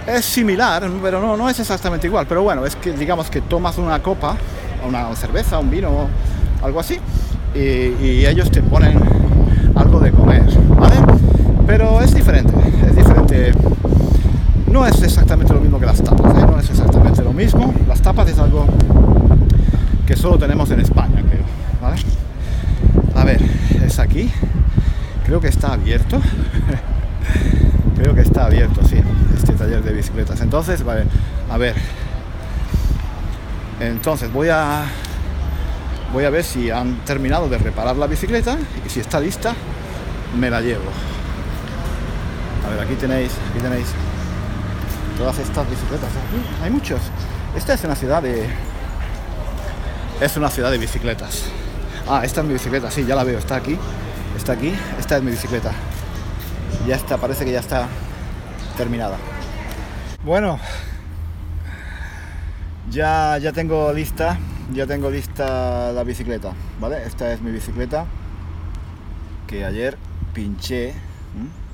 es 0.07 0.25
similar, 0.25 0.89
pero 1.03 1.21
no, 1.21 1.37
no 1.37 1.49
es 1.49 1.59
exactamente 1.59 2.07
igual. 2.07 2.27
Pero 2.29 2.43
bueno, 2.45 2.65
es 2.65 2.77
que 2.77 2.93
digamos 2.93 3.29
que 3.31 3.41
tomas 3.41 3.79
una 3.79 4.01
copa 4.01 4.37
una 4.87 5.15
cerveza, 5.17 5.59
un 5.59 5.71
vino, 5.71 6.09
algo 6.63 6.81
así, 6.81 6.99
y, 7.55 8.25
ellos 8.27 8.51
te 8.51 8.63
ponen 8.63 9.01
algo 9.75 10.01
de 10.01 10.13
comer, 10.13 10.45
¿vale? 10.69 10.97
Pero 11.67 12.01
es 12.01 12.15
diferente, 12.15 12.53
es 12.87 12.97
diferente. 12.97 13.53
No 14.71 14.87
es 14.87 15.03
exactamente 15.03 15.53
lo 15.53 15.61
mismo 15.61 15.81
que 15.81 15.87
las 15.87 16.03
tapas, 16.03 16.37
¿eh? 16.37 16.47
no 16.47 16.59
es 16.59 16.71
exactamente 16.71 17.23
lo 17.23 17.33
mismo. 17.33 17.75
Las 17.89 18.01
tapas 18.01 18.29
es 18.29 18.39
algo 18.39 18.67
que 20.07 20.17
solo 20.17 20.39
tenemos 20.39 20.71
en 20.71 20.81
España, 20.81 21.23
creo, 21.29 21.45
¿vale? 21.83 21.97
A 23.15 23.25
ver, 23.25 23.41
es 23.85 23.99
aquí. 23.99 24.31
Creo 25.25 25.41
que 25.41 25.49
está 25.49 25.73
abierto. 25.73 26.21
creo 27.97 28.15
que 28.15 28.23
está 28.23 28.47
abierto, 28.47 28.81
sí, 28.87 28.97
este 29.37 29.53
taller 29.53 29.83
de 29.83 29.93
bicicletas. 29.93 30.41
Entonces, 30.41 30.83
vale, 30.85 31.05
a 31.51 31.59
ver, 31.59 31.75
entonces 33.81 34.33
voy 34.33 34.49
a 34.51 34.85
voy 36.13 36.25
a 36.25 36.31
ver 36.31 36.45
si 36.45 36.71
han 36.71 36.97
terminado 37.05 37.49
de 37.49 37.59
reparar 37.59 37.97
la 37.97 38.07
bicicleta 38.07 38.59
y 38.85 38.89
si 38.89 39.01
está 39.01 39.21
lista 39.21 39.55
me 40.39 40.51
la 40.51 40.61
llevo. 40.61 40.91
A 42.67 42.71
ver, 42.71 42.81
aquí 42.81 42.95
tenéis, 42.95 43.33
aquí 43.51 43.61
tenéis 43.61 43.87
todas 45.17 45.39
estas 45.39 45.69
bicicletas. 45.69 46.09
Aquí 46.09 46.65
hay 46.65 46.71
muchos. 46.71 47.01
Esta 47.57 47.75
es 47.75 47.85
una 47.85 47.97
ciudad 47.97 48.23
de 48.23 48.49
es 50.21 50.37
una 50.37 50.51
ciudad 50.51 50.71
de 50.71 50.79
bicicletas. 50.79 51.45
Ah, 52.09 52.23
esta 52.25 52.41
es 52.43 52.47
mi 52.47 52.53
bicicleta, 52.53 52.91
sí, 52.91 53.05
ya 53.07 53.15
la 53.15 53.25
veo, 53.25 53.39
está 53.39 53.57
aquí. 53.57 53.79
Está 54.37 54.53
aquí, 54.53 54.75
esta 54.99 55.17
es 55.17 55.23
mi 55.23 55.31
bicicleta. 55.31 55.73
Ya 56.87 56.97
está, 56.97 57.17
parece 57.17 57.45
que 57.45 57.53
ya 57.53 57.61
está 57.61 57.89
terminada. 58.77 59.17
Bueno, 60.25 60.59
ya, 62.91 63.39
ya 63.39 63.53
tengo 63.53 63.93
lista, 63.93 64.39
ya 64.73 64.87
tengo 64.87 65.11
lista 65.11 65.93
la 65.93 66.03
bicicleta, 66.03 66.53
¿vale? 66.81 67.05
Esta 67.07 67.33
es 67.33 67.41
mi 67.41 67.53
bicicleta 67.53 68.07
que 69.47 69.65
ayer 69.65 69.97
pinché, 70.35 70.93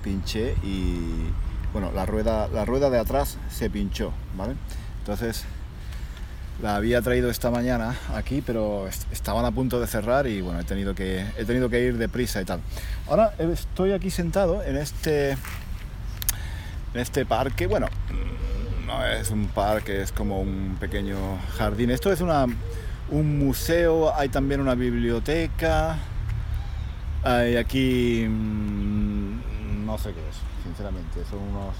pinché 0.02 0.54
y 0.62 1.30
bueno, 1.72 1.90
la 1.92 2.06
rueda, 2.06 2.48
la 2.48 2.64
rueda 2.64 2.90
de 2.90 2.98
atrás 2.98 3.38
se 3.50 3.70
pinchó, 3.70 4.12
¿vale? 4.36 4.54
Entonces 5.00 5.44
la 6.62 6.76
había 6.76 7.02
traído 7.02 7.30
esta 7.30 7.50
mañana 7.50 7.96
aquí, 8.14 8.42
pero 8.44 8.88
estaban 9.12 9.44
a 9.44 9.50
punto 9.50 9.80
de 9.80 9.86
cerrar 9.86 10.26
y 10.26 10.40
bueno, 10.40 10.60
he 10.60 10.64
tenido 10.64 10.94
que, 10.94 11.26
he 11.36 11.44
tenido 11.44 11.68
que 11.68 11.80
ir 11.80 11.98
deprisa 11.98 12.40
y 12.40 12.44
tal. 12.44 12.60
Ahora 13.08 13.34
estoy 13.38 13.92
aquí 13.92 14.10
sentado 14.10 14.62
en 14.62 14.76
este, 14.76 15.32
en 15.32 17.00
este 17.00 17.26
parque, 17.26 17.66
bueno, 17.66 17.88
no 18.86 19.04
es 19.04 19.30
un 19.30 19.48
parque, 19.48 20.00
es 20.00 20.12
como 20.12 20.40
un 20.40 20.76
pequeño 20.78 21.16
jardín. 21.58 21.90
Esto 21.90 22.12
es 22.12 22.20
una, 22.20 22.46
un 23.10 23.38
museo, 23.38 24.14
hay 24.14 24.28
también 24.28 24.60
una 24.60 24.74
biblioteca. 24.74 25.96
Hay 27.24 27.56
aquí, 27.56 28.24
mm, 28.28 29.84
no 29.84 29.98
sé 29.98 30.12
qué 30.12 30.20
es, 30.28 30.36
sinceramente, 30.64 31.24
son 31.28 31.40
unos 31.40 31.74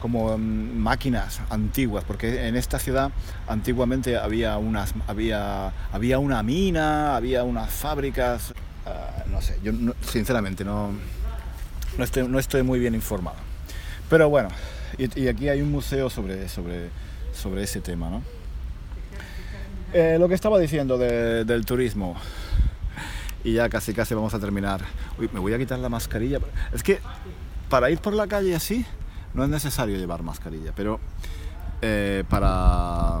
como 0.00 0.36
mm, 0.36 0.76
máquinas 0.76 1.40
antiguas, 1.50 2.04
porque 2.04 2.48
en 2.48 2.56
esta 2.56 2.78
ciudad 2.78 3.10
antiguamente 3.46 4.16
había 4.16 4.56
unas, 4.56 4.94
había, 5.06 5.72
había 5.92 6.18
una 6.18 6.42
mina, 6.42 7.16
había 7.16 7.44
unas 7.44 7.70
fábricas, 7.70 8.54
ah, 8.86 9.24
no 9.30 9.42
sé, 9.42 9.58
yo 9.62 9.72
sinceramente 10.00 10.64
no, 10.64 10.92
no, 11.98 12.04
estoy, 12.04 12.26
no 12.28 12.38
estoy 12.38 12.62
muy 12.62 12.78
bien 12.78 12.94
informado. 12.94 13.36
Pero 14.08 14.28
bueno, 14.30 14.48
y, 14.98 15.28
aquí 15.28 15.48
hay 15.48 15.60
un 15.60 15.70
museo 15.70 16.10
sobre, 16.10 16.48
sobre, 16.48 16.90
sobre 17.32 17.62
ese 17.62 17.80
tema, 17.80 18.10
¿no? 18.10 18.22
Eh, 19.92 20.16
lo 20.18 20.28
que 20.28 20.34
estaba 20.34 20.58
diciendo 20.58 20.98
del 20.98 21.64
turismo, 21.64 22.16
y 23.44 23.54
ya 23.54 23.68
casi 23.68 23.94
casi 23.94 24.14
vamos 24.14 24.34
a 24.34 24.40
terminar. 24.40 24.80
Uy, 25.18 25.30
me 25.32 25.40
voy 25.40 25.54
a 25.54 25.58
quitar 25.58 25.78
la 25.78 25.88
mascarilla. 25.88 26.40
Es 26.72 26.82
que 26.82 26.98
para 27.68 27.90
ir 27.90 27.98
por 28.00 28.12
la 28.12 28.26
calle 28.26 28.54
así 28.54 28.84
no 29.34 29.44
es 29.44 29.50
necesario 29.50 29.96
llevar 29.96 30.22
mascarilla, 30.22 30.72
pero 30.74 30.98
eh, 31.82 32.24
para 32.28 33.20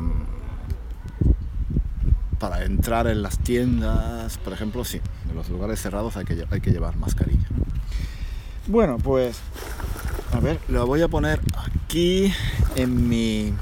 para 2.38 2.64
entrar 2.64 3.06
en 3.06 3.22
las 3.22 3.38
tiendas, 3.38 4.38
por 4.38 4.52
ejemplo, 4.52 4.84
sí, 4.84 5.00
en 5.30 5.36
los 5.36 5.48
lugares 5.48 5.80
cerrados 5.80 6.16
hay 6.16 6.24
que, 6.24 6.44
hay 6.50 6.60
que 6.60 6.70
llevar 6.70 6.96
mascarilla. 6.96 7.46
Bueno, 8.66 8.98
pues 8.98 9.40
a 10.32 10.40
ver, 10.40 10.60
lo 10.68 10.86
voy 10.86 11.02
a 11.02 11.08
poner 11.08 11.40
aquí 11.56 12.32
en 12.74 13.08
mi 13.08 13.54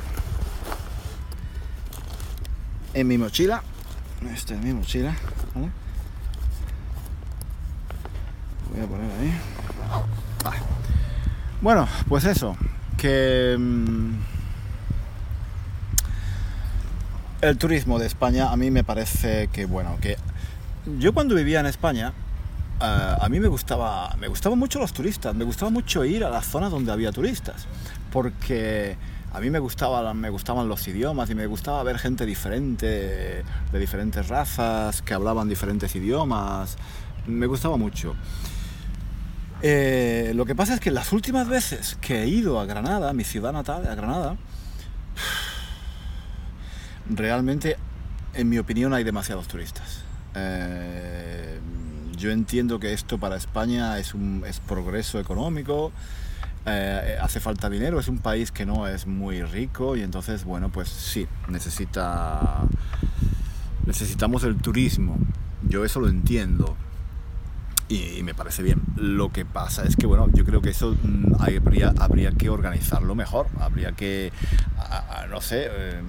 en 2.94 3.08
mi 3.08 3.18
mochila. 3.18 3.62
Esta 4.32 4.54
es 4.54 4.60
mi 4.60 4.72
mochila. 4.72 5.14
Voy 8.70 8.82
a 8.82 8.86
poner 8.86 9.10
ahí. 9.20 9.34
Bueno, 11.60 11.88
pues 12.08 12.24
eso. 12.24 12.56
Que. 12.96 13.56
Mm, 13.58 14.14
El 17.44 17.58
turismo 17.58 17.98
de 17.98 18.06
España 18.06 18.50
a 18.50 18.56
mí 18.56 18.70
me 18.70 18.84
parece 18.84 19.48
que, 19.48 19.66
bueno, 19.66 19.98
que 20.00 20.16
yo 20.98 21.12
cuando 21.12 21.34
vivía 21.34 21.60
en 21.60 21.66
España, 21.66 22.14
eh, 22.80 23.16
a 23.20 23.28
mí 23.28 23.40
me 23.40 23.48
gustaba, 23.48 24.14
me 24.18 24.28
gustaban 24.28 24.58
mucho 24.58 24.78
los 24.78 24.92
turistas, 24.92 25.34
me 25.34 25.44
gustaba 25.44 25.70
mucho 25.70 26.04
ir 26.04 26.24
a 26.24 26.30
las 26.30 26.46
zonas 26.46 26.70
donde 26.70 26.92
había 26.92 27.12
turistas, 27.12 27.66
porque 28.12 28.96
a 29.32 29.40
mí 29.40 29.50
me, 29.50 29.58
gustaba, 29.58 30.14
me 30.14 30.28
gustaban 30.28 30.68
los 30.68 30.86
idiomas 30.86 31.30
y 31.30 31.34
me 31.34 31.46
gustaba 31.46 31.82
ver 31.82 31.98
gente 31.98 32.26
diferente, 32.26 33.44
de 33.72 33.78
diferentes 33.78 34.28
razas, 34.28 35.02
que 35.02 35.14
hablaban 35.14 35.48
diferentes 35.48 35.94
idiomas, 35.94 36.76
me 37.26 37.46
gustaba 37.46 37.76
mucho. 37.76 38.14
Eh, 39.62 40.32
lo 40.34 40.44
que 40.44 40.54
pasa 40.54 40.74
es 40.74 40.80
que 40.80 40.90
las 40.90 41.12
últimas 41.12 41.48
veces 41.48 41.96
que 42.00 42.22
he 42.22 42.28
ido 42.28 42.60
a 42.60 42.66
Granada, 42.66 43.12
mi 43.12 43.24
ciudad 43.24 43.52
natal, 43.52 43.86
a 43.88 43.94
Granada, 43.94 44.36
realmente, 47.08 47.76
en 48.34 48.48
mi 48.48 48.58
opinión, 48.58 48.92
hay 48.92 49.04
demasiados 49.04 49.48
turistas. 49.48 50.04
Eh, 50.34 51.58
yo 52.24 52.30
entiendo 52.30 52.80
que 52.80 52.94
esto 52.94 53.18
para 53.18 53.36
España 53.36 53.98
es 53.98 54.14
un 54.14 54.44
es 54.46 54.58
progreso 54.58 55.20
económico, 55.20 55.92
eh, 56.64 57.18
hace 57.20 57.38
falta 57.38 57.68
dinero, 57.68 58.00
es 58.00 58.08
un 58.08 58.16
país 58.16 58.50
que 58.50 58.64
no 58.64 58.88
es 58.88 59.06
muy 59.06 59.42
rico 59.42 59.94
y 59.94 60.00
entonces, 60.00 60.46
bueno, 60.46 60.70
pues 60.70 60.88
sí, 60.88 61.26
necesita, 61.48 62.62
necesitamos 63.84 64.42
el 64.44 64.56
turismo. 64.56 65.18
Yo 65.68 65.84
eso 65.84 66.00
lo 66.00 66.08
entiendo 66.08 66.74
y, 67.88 68.22
me 68.22 68.32
parece 68.32 68.62
bien. 68.62 68.80
Lo 68.96 69.30
que 69.30 69.44
pasa 69.44 69.84
es 69.84 69.94
que, 69.94 70.06
bueno, 70.06 70.28
yo 70.32 70.46
creo 70.46 70.62
que 70.62 70.70
eso 70.70 70.96
mm, 71.02 71.34
habría, 71.40 71.92
habría 71.98 72.30
que 72.32 72.48
organizarlo 72.48 73.14
mejor, 73.14 73.48
habría 73.60 73.92
que, 73.92 74.32
no 75.28 75.42
sé, 75.42 75.66
em, 75.66 76.06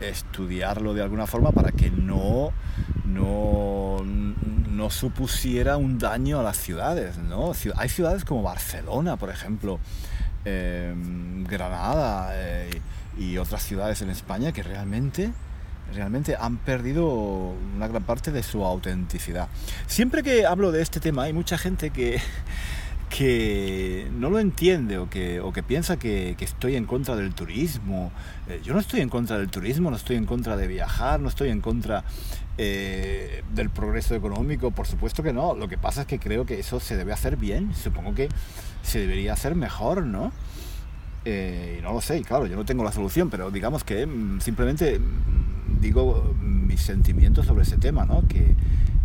estudiarlo 0.00 0.94
de 0.94 1.02
alguna 1.02 1.26
forma 1.26 1.50
para 1.50 1.72
que 1.72 1.90
no, 1.90 2.52
no, 3.04 4.02
no 4.84 4.90
supusiera 4.90 5.78
un 5.78 5.98
daño 5.98 6.40
a 6.40 6.42
las 6.42 6.58
ciudades, 6.58 7.16
¿no? 7.16 7.52
Hay 7.76 7.88
ciudades 7.88 8.26
como 8.26 8.42
Barcelona, 8.42 9.16
por 9.16 9.30
ejemplo, 9.30 9.80
em, 10.44 11.42
Granada 11.44 12.32
eh, 12.34 12.82
y 13.18 13.38
otras 13.38 13.62
ciudades 13.62 14.02
en 14.02 14.10
España 14.10 14.52
que 14.52 14.62
realmente 14.62 15.32
realmente 15.94 16.36
han 16.38 16.58
perdido 16.58 17.06
una 17.76 17.88
gran 17.88 18.02
parte 18.02 18.30
de 18.30 18.42
su 18.42 18.62
autenticidad. 18.62 19.48
Siempre 19.86 20.22
que 20.22 20.44
hablo 20.44 20.70
de 20.70 20.82
este 20.82 21.00
tema 21.00 21.22
hay 21.22 21.32
mucha 21.32 21.56
gente 21.56 21.88
que, 21.88 22.20
que 23.08 24.10
no 24.12 24.28
lo 24.28 24.38
entiende 24.38 24.98
o 24.98 25.08
que, 25.08 25.40
o 25.40 25.50
que 25.52 25.62
piensa 25.62 25.96
que, 25.98 26.36
estoy 26.40 26.76
en 26.76 26.84
contra 26.84 27.16
del 27.16 27.32
turismo. 27.32 28.12
Eh, 28.48 28.60
yo 28.62 28.74
no 28.74 28.80
estoy 28.80 29.00
en 29.00 29.08
contra 29.08 29.38
del 29.38 29.48
turismo, 29.48 29.90
no 29.90 29.96
estoy 29.96 30.16
en 30.16 30.26
contra 30.26 30.58
de 30.58 30.66
viajar, 30.66 31.20
no 31.20 31.30
estoy 31.30 31.48
en 31.48 31.62
contra 31.62 32.04
eh, 32.56 33.42
del 33.52 33.70
progreso 33.70 34.14
económico, 34.14 34.70
por 34.70 34.86
supuesto 34.86 35.22
que 35.22 35.32
no. 35.32 35.54
Lo 35.54 35.68
que 35.68 35.78
pasa 35.78 36.02
es 36.02 36.06
que 36.06 36.18
creo 36.18 36.46
que 36.46 36.60
eso 36.60 36.78
se 36.80 36.96
debe 36.96 37.12
hacer 37.12 37.36
bien, 37.36 37.74
supongo 37.74 38.14
que 38.14 38.28
se 38.82 39.00
debería 39.00 39.32
hacer 39.32 39.54
mejor, 39.54 40.04
¿no? 40.04 40.32
Eh, 41.24 41.80
no 41.82 41.94
lo 41.94 42.00
sé, 42.00 42.22
claro, 42.22 42.46
yo 42.46 42.54
no 42.54 42.64
tengo 42.64 42.84
la 42.84 42.92
solución, 42.92 43.30
pero 43.30 43.50
digamos 43.50 43.82
que 43.82 44.06
mm, 44.06 44.40
simplemente 44.40 44.98
mm, 44.98 45.80
digo 45.80 46.34
mis 46.40 46.80
sentimientos 46.80 47.46
sobre 47.46 47.62
ese 47.62 47.78
tema, 47.78 48.04
¿no? 48.04 48.26
Que 48.28 48.54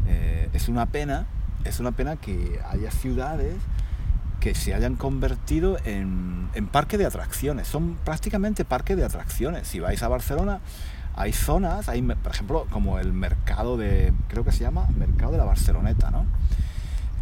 eh, 0.07 0.49
es 0.53 0.67
una 0.67 0.85
pena, 0.87 1.27
es 1.63 1.79
una 1.79 1.91
pena 1.91 2.17
que 2.17 2.59
haya 2.69 2.91
ciudades 2.91 3.55
que 4.39 4.55
se 4.55 4.73
hayan 4.73 4.95
convertido 4.95 5.77
en, 5.85 6.49
en 6.53 6.67
parque 6.67 6.97
de 6.97 7.05
atracciones. 7.05 7.67
Son 7.67 7.95
prácticamente 8.05 8.63
parque 8.63 8.95
de 8.95 9.03
atracciones. 9.03 9.67
Si 9.67 9.79
vais 9.79 10.01
a 10.01 10.07
Barcelona, 10.07 10.61
hay 11.15 11.33
zonas, 11.33 11.89
hay, 11.89 12.01
por 12.01 12.31
ejemplo, 12.31 12.67
como 12.69 12.99
el 12.99 13.13
mercado 13.13 13.77
de, 13.77 14.13
creo 14.27 14.43
que 14.43 14.51
se 14.51 14.59
llama 14.59 14.87
Mercado 14.97 15.33
de 15.33 15.37
la 15.37 15.45
Barceloneta, 15.45 16.11
¿no? 16.11 16.25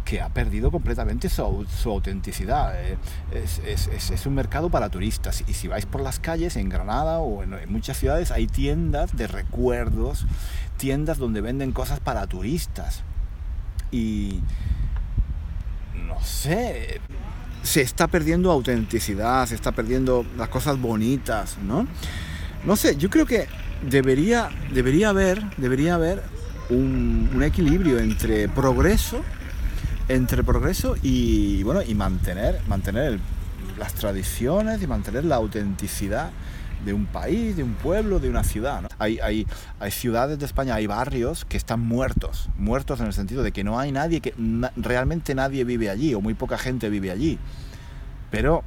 que 0.08 0.22
ha 0.22 0.30
perdido 0.30 0.70
completamente 0.70 1.28
su, 1.28 1.42
autenticidad. 1.84 2.72
Eh, 2.82 2.96
es, 3.30 4.26
un 4.26 4.34
mercado 4.34 4.70
para 4.70 4.88
turistas 4.88 5.44
y 5.46 5.52
si 5.52 5.68
vais 5.68 5.84
por 5.84 6.00
las 6.00 6.18
calles 6.18 6.56
en 6.56 6.70
Granada 6.70 7.18
o 7.18 7.42
en, 7.42 7.70
muchas 7.70 7.98
ciudades 7.98 8.30
hay 8.30 8.46
tiendas 8.46 9.14
de 9.14 9.26
recuerdos, 9.26 10.24
tiendas 10.78 11.18
donde 11.18 11.42
venden 11.42 11.72
cosas 11.72 12.00
para 12.00 12.26
turistas. 12.26 13.02
Y 13.90 14.40
no 16.06 16.18
sé, 16.22 17.02
se 17.62 17.82
está 17.82 18.06
perdiendo 18.06 18.50
autenticidad, 18.50 19.44
se 19.44 19.56
está 19.56 19.72
perdiendo 19.72 20.24
las 20.38 20.48
cosas 20.48 20.80
bonitas, 20.80 21.58
¿no? 21.58 21.86
No 22.64 22.76
sé, 22.76 22.96
yo 22.96 23.10
creo 23.10 23.26
que 23.26 23.46
debería, 23.82 24.48
debería 24.72 25.10
haber, 25.10 25.42
debería 25.56 25.94
haber 25.94 26.22
un, 26.70 27.42
equilibrio 27.42 27.98
entre 27.98 28.48
progreso 28.48 29.22
entre 30.08 30.42
progreso 30.42 30.96
y 31.02 31.62
bueno 31.62 31.82
y 31.82 31.94
mantener 31.94 32.60
mantener 32.66 33.20
las 33.78 33.94
tradiciones 33.94 34.82
y 34.82 34.86
mantener 34.86 35.24
la 35.24 35.36
autenticidad 35.36 36.30
de 36.84 36.92
un 36.92 37.06
país, 37.06 37.56
de 37.56 37.62
un 37.62 37.74
pueblo, 37.74 38.20
de 38.20 38.30
una 38.30 38.44
ciudad. 38.44 38.88
Hay, 38.98 39.18
hay, 39.18 39.46
hay, 39.80 39.90
ciudades 39.90 40.38
de 40.38 40.46
España, 40.46 40.74
hay 40.76 40.86
barrios 40.86 41.44
que 41.44 41.56
están 41.56 41.80
muertos, 41.80 42.48
muertos 42.56 43.00
en 43.00 43.06
el 43.06 43.12
sentido 43.12 43.42
de 43.42 43.52
que 43.52 43.64
no 43.64 43.78
hay 43.78 43.92
nadie, 43.92 44.20
que 44.20 44.34
realmente 44.76 45.34
nadie 45.34 45.64
vive 45.64 45.90
allí 45.90 46.14
o 46.14 46.20
muy 46.20 46.34
poca 46.34 46.56
gente 46.56 46.88
vive 46.88 47.10
allí, 47.10 47.38
pero 48.30 48.62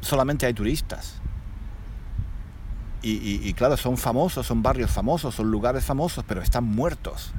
solamente 0.00 0.46
hay 0.46 0.54
turistas. 0.54 1.20
Y 3.06 3.52
claro, 3.54 3.76
son 3.76 3.96
famosos, 3.96 4.46
son 4.46 4.62
barrios 4.62 4.90
famosos, 4.90 5.34
son 5.34 5.50
lugares 5.50 5.84
famosos, 5.84 6.24
pero 6.26 6.40
están 6.40 6.64
muertos 6.64 7.32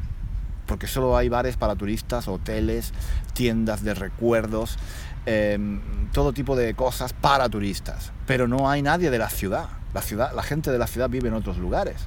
porque 0.66 0.88
solo 0.88 1.16
hay 1.16 1.30
bares 1.30 1.58
para 1.58 1.76
turistas, 1.76 2.28
hoteles, 2.28 2.94
tiendas 3.34 3.84
de 3.84 3.94
recuerdos, 3.94 4.78
em, 5.26 5.82
todo 6.12 6.34
tipo 6.34 6.56
de 6.56 6.74
cosas 6.74 7.14
para 7.14 7.50
turistas. 7.50 8.12
Pero 8.26 8.48
no 8.48 8.70
hay 8.70 8.82
nadie 8.82 9.10
de 9.10 9.18
la 9.18 9.30
ciudad. 9.30 9.70
La, 9.94 10.02
ciudad. 10.02 10.34
la 10.34 10.44
gente 10.44 10.72
de 10.72 10.78
la 10.78 10.88
ciudad 10.88 11.10
vive 11.10 11.28
en 11.28 11.34
otros 11.34 11.58
lugares. 11.58 11.98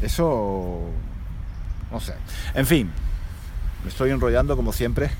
Eso... 0.00 0.80
no 1.90 2.00
sé. 2.00 2.14
En 2.54 2.66
fin, 2.66 2.90
me 3.84 3.90
estoy 3.90 4.10
enrollando 4.10 4.56
como 4.56 4.72
siempre. 4.72 5.10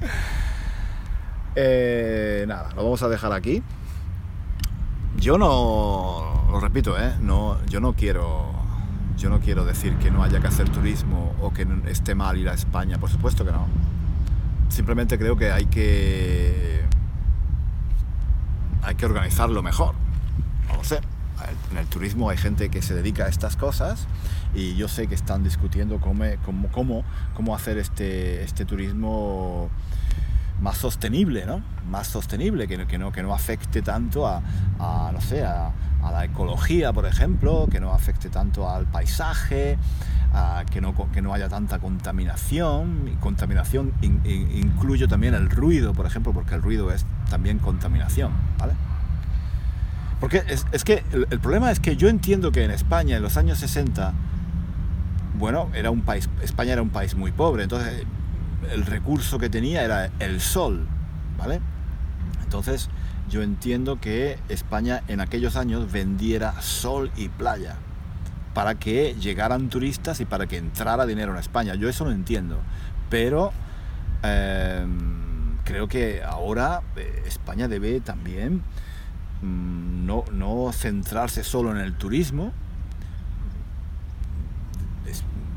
Eh, 1.58 2.44
nada, 2.46 2.68
lo 2.74 2.84
vamos 2.84 3.02
a 3.02 3.08
dejar 3.08 3.32
aquí. 3.32 3.62
Yo 5.26 5.38
no, 5.38 6.46
lo 6.52 6.60
repito, 6.60 6.96
¿eh? 6.96 7.12
no, 7.20 7.58
yo 7.66 7.80
no 7.80 7.94
quiero 7.94 8.48
yo 9.18 9.28
no 9.28 9.40
quiero 9.40 9.64
decir 9.64 9.96
que 9.96 10.12
no 10.12 10.22
haya 10.22 10.38
que 10.38 10.46
hacer 10.46 10.68
turismo 10.68 11.34
o 11.42 11.52
que 11.52 11.66
esté 11.88 12.14
mal 12.14 12.38
ir 12.38 12.48
a 12.48 12.54
España, 12.54 12.98
por 12.98 13.10
supuesto 13.10 13.44
que 13.44 13.50
no. 13.50 13.66
Simplemente 14.68 15.18
creo 15.18 15.36
que 15.36 15.50
hay 15.50 15.66
que 15.66 16.80
hay 18.82 18.94
que 18.94 19.04
organizarlo 19.04 19.64
mejor. 19.64 19.96
No 20.68 20.76
lo 20.76 20.84
sé. 20.84 21.00
En 21.72 21.78
el 21.78 21.88
turismo 21.88 22.30
hay 22.30 22.36
gente 22.36 22.68
que 22.68 22.80
se 22.80 22.94
dedica 22.94 23.24
a 23.24 23.28
estas 23.28 23.56
cosas 23.56 24.06
y 24.54 24.76
yo 24.76 24.86
sé 24.86 25.08
que 25.08 25.16
están 25.16 25.42
discutiendo 25.42 25.98
cómo, 25.98 26.24
cómo, 26.70 27.02
cómo 27.34 27.56
hacer 27.56 27.78
este, 27.78 28.44
este 28.44 28.64
turismo 28.64 29.70
más 30.60 30.78
sostenible, 30.78 31.44
¿no? 31.46 31.62
Más 31.88 32.06
sostenible, 32.06 32.66
que, 32.66 32.86
que, 32.86 32.98
no, 32.98 33.12
que 33.12 33.22
no 33.22 33.34
afecte 33.34 33.82
tanto 33.82 34.26
a, 34.26 34.40
no 35.12 35.20
sé, 35.20 35.44
a, 35.44 35.72
la 36.02 36.24
ecología, 36.24 36.92
por 36.92 37.04
ejemplo, 37.04 37.66
que 37.68 37.80
no 37.80 37.92
afecte 37.92 38.28
tanto 38.28 38.70
al 38.70 38.86
paisaje, 38.86 39.76
que, 40.70 40.80
no, 40.80 40.94
que 41.10 41.20
no 41.20 41.34
haya 41.34 41.48
tanta 41.48 41.80
contaminación. 41.80 43.16
Contaminación 43.18 43.92
incluyo 44.24 45.08
también 45.08 45.34
el 45.34 45.50
ruido, 45.50 45.94
por 45.94 46.06
ejemplo, 46.06 46.32
porque 46.32 46.54
el 46.54 46.62
ruido 46.62 46.92
es 46.92 47.04
también 47.28 47.58
contaminación, 47.58 48.30
¿vale? 48.56 48.74
Porque 50.20 50.44
es, 50.48 50.84
que 50.84 51.02
el, 51.12 51.26
el, 51.28 51.40
problema 51.40 51.72
es 51.72 51.80
que 51.80 51.96
yo 51.96 52.08
entiendo 52.08 52.52
que 52.52 52.64
en 52.64 52.70
España, 52.70 53.16
en 53.16 53.22
los 53.22 53.36
años 53.36 53.58
60, 53.58 54.14
bueno, 55.38 55.68
era 55.74 55.90
un 55.90 56.02
país, 56.02 56.30
España 56.40 56.72
era 56.72 56.82
un 56.82 56.90
país 56.90 57.14
muy 57.16 57.32
pobre, 57.32 57.64
entonces 57.64 58.06
el 58.72 58.86
recurso 58.86 59.38
que 59.38 59.48
tenía 59.48 59.84
era 59.84 60.10
el 60.18 60.40
sol, 60.40 60.86
¿vale? 61.38 61.60
Entonces, 62.42 62.88
yo 63.28 63.42
entiendo 63.42 64.00
que 64.00 64.38
España 64.48 65.02
en 65.08 65.20
aquellos 65.20 65.56
años 65.56 65.90
vendiera 65.90 66.60
sol 66.62 67.10
y 67.16 67.28
playa 67.28 67.76
para 68.54 68.76
que 68.76 69.14
llegaran 69.20 69.68
turistas 69.68 70.20
y 70.20 70.24
para 70.24 70.46
que 70.46 70.56
entrara 70.56 71.04
dinero 71.06 71.32
en 71.32 71.38
España. 71.38 71.74
Yo 71.74 71.88
eso 71.88 72.04
lo 72.04 72.12
entiendo, 72.12 72.58
pero 73.10 73.52
em, 74.22 75.58
creo 75.64 75.88
que 75.88 76.22
ahora 76.22 76.82
eh, 76.96 77.24
España 77.26 77.68
debe 77.68 78.00
también 78.00 78.62
mm, 79.42 80.06
no, 80.06 80.70
centrarse 80.72 81.44
solo 81.44 81.70
en 81.70 81.78
el 81.78 81.94
turismo. 81.94 82.52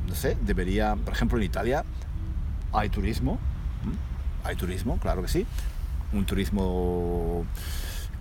no 0.07 0.15
sé, 0.15 0.35
debería, 0.41 0.95
por 0.95 1.13
ejemplo, 1.13 1.37
en 1.37 1.43
Italia 1.43 1.85
hay 2.73 2.89
turismo, 2.89 3.39
hay 4.43 4.55
turismo, 4.55 4.97
claro 4.99 5.21
que 5.21 5.27
sí, 5.27 5.45
un 6.13 6.25
turismo 6.25 7.45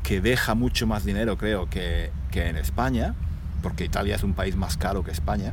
que 0.02 0.20
deja 0.20 0.54
mucho 0.54 0.86
más 0.86 1.04
dinero, 1.04 1.36
creo, 1.36 1.68
que, 1.68 2.10
en 2.32 2.56
España. 2.56 3.14
porque 3.62 3.84
Italia 3.84 4.14
es 4.14 4.22
un 4.22 4.34
país 4.34 4.54
más 4.56 4.76
caro 4.76 5.02
que 5.02 5.10
España. 5.10 5.52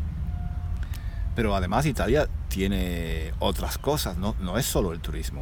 Pero 1.36 1.56
además 1.56 1.86
Italia 1.86 2.30
tiene 2.50 3.34
otras 3.40 3.78
cosas, 3.78 4.18
no, 4.18 4.36
no 4.40 4.58
es 4.58 4.66
solo 4.66 4.94
el 4.94 5.00
turismo. 5.00 5.42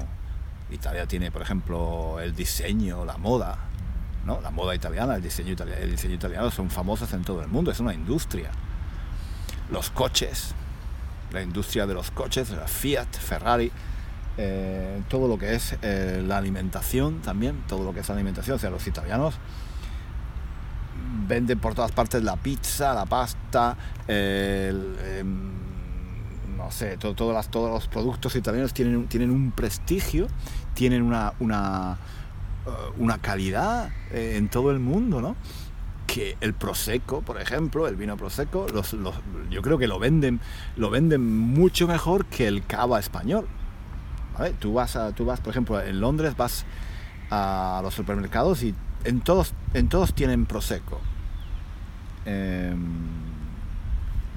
Italia 0.72 1.06
tiene, 1.06 1.30
por 1.30 1.42
ejemplo, 1.42 2.20
el 2.20 2.34
diseño, 2.34 3.06
la 3.06 3.18
moda, 3.18 3.58
¿no? 4.26 4.42
La 4.42 4.50
moda 4.50 4.74
italiana, 4.74 5.16
el 5.16 5.22
diseño 5.22 5.52
italiano, 5.52 5.82
el 5.82 5.92
diseño 5.92 6.16
italiano 6.16 6.50
son 6.50 6.70
famosos 6.70 7.14
en 7.14 7.24
todo 7.24 7.42
el 7.42 7.50
mundo, 7.50 7.70
es 7.70 7.80
una 7.80 7.94
industria. 7.94 8.50
Los 9.70 9.90
coches, 9.92 10.56
la 11.34 11.42
industria 11.42 11.86
de 11.86 11.94
los 11.96 12.12
coches, 12.12 12.54
Fiat, 12.68 13.12
Ferrari, 13.18 13.72
eh, 14.38 15.02
todo 15.10 15.28
lo 15.28 15.38
que 15.38 15.56
es 15.56 15.76
eh, 15.82 16.24
la 16.26 16.38
alimentación 16.38 17.22
también, 17.22 17.64
todo 17.68 17.84
lo 17.84 17.94
que 17.94 18.02
es 18.02 18.10
alimentación, 18.10 18.56
o 18.56 18.60
sea, 18.60 18.70
los 18.70 18.86
italianos 18.88 19.36
venden 21.28 21.60
por 21.60 21.76
todas 21.76 21.92
partes 21.92 22.24
la 22.24 22.36
pizza, 22.36 22.94
la 22.94 23.06
pasta, 23.06 23.78
em, 24.08 25.26
no 26.58 26.72
sé, 26.72 26.98
todos 26.98 27.48
los 27.52 27.88
productos 27.88 28.36
italianos 28.36 28.74
tienen, 28.74 29.08
tienen 29.08 29.32
un 29.32 29.52
prestigio, 29.52 30.28
tienen 30.74 31.02
una, 31.02 31.34
una, 31.40 31.98
eh, 32.66 32.70
una 32.98 33.18
calidad 33.18 33.92
en 34.12 34.50
todo 34.50 34.72
el 34.72 34.80
mundo, 34.80 35.22
¿no? 35.22 35.36
Que 36.14 36.38
el 36.42 36.54
prosecco, 36.54 37.24
por 37.24 37.42
ejemplo, 37.42 37.88
el 37.88 37.96
vino 37.96 38.16
prosecco, 38.18 38.68
yo 39.50 39.62
creo 39.64 39.80
que 39.80 39.88
lo 39.88 39.98
venden, 39.98 40.42
lo 40.76 40.92
venden 40.92 41.26
mucho 41.26 41.88
mejor 41.88 42.28
que 42.28 42.48
el 42.48 42.64
cava 42.68 43.00
español. 43.00 43.48
Tú 44.60 44.74
vas, 44.74 44.96
a, 44.96 45.12
tú 45.14 45.26
vas, 45.26 45.42
por 45.42 45.50
ejemplo, 45.50 45.82
en 45.82 46.00
Londres 46.00 46.38
vas 46.38 46.66
a 47.32 47.80
los 47.82 47.96
supermercados 47.96 48.62
y 48.62 48.76
en 49.06 49.22
todos, 49.22 49.56
en 49.74 49.90
todos 49.90 50.14
tienen 50.14 50.46
prosecco. 50.46 51.02
Em, 52.26 52.78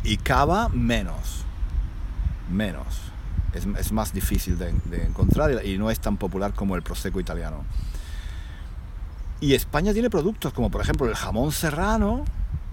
y 0.02 0.16
cava 0.16 0.70
menos. 0.70 1.44
Menos. 2.50 3.02
Es, 3.52 3.92
más 3.92 4.14
difícil 4.14 4.56
de, 4.56 4.70
encontrar 5.04 5.62
y 5.62 5.76
no 5.76 5.90
es 5.90 6.00
tan 6.00 6.16
popular 6.16 6.54
como 6.54 6.74
el 6.74 6.80
prosecco 6.80 7.20
italiano. 7.20 7.66
Y 9.40 9.54
España 9.54 9.92
tiene 9.92 10.10
productos 10.10 10.52
como 10.52 10.70
por 10.70 10.80
ejemplo 10.80 11.06
el 11.06 11.14
jamón 11.14 11.52
serrano 11.52 12.24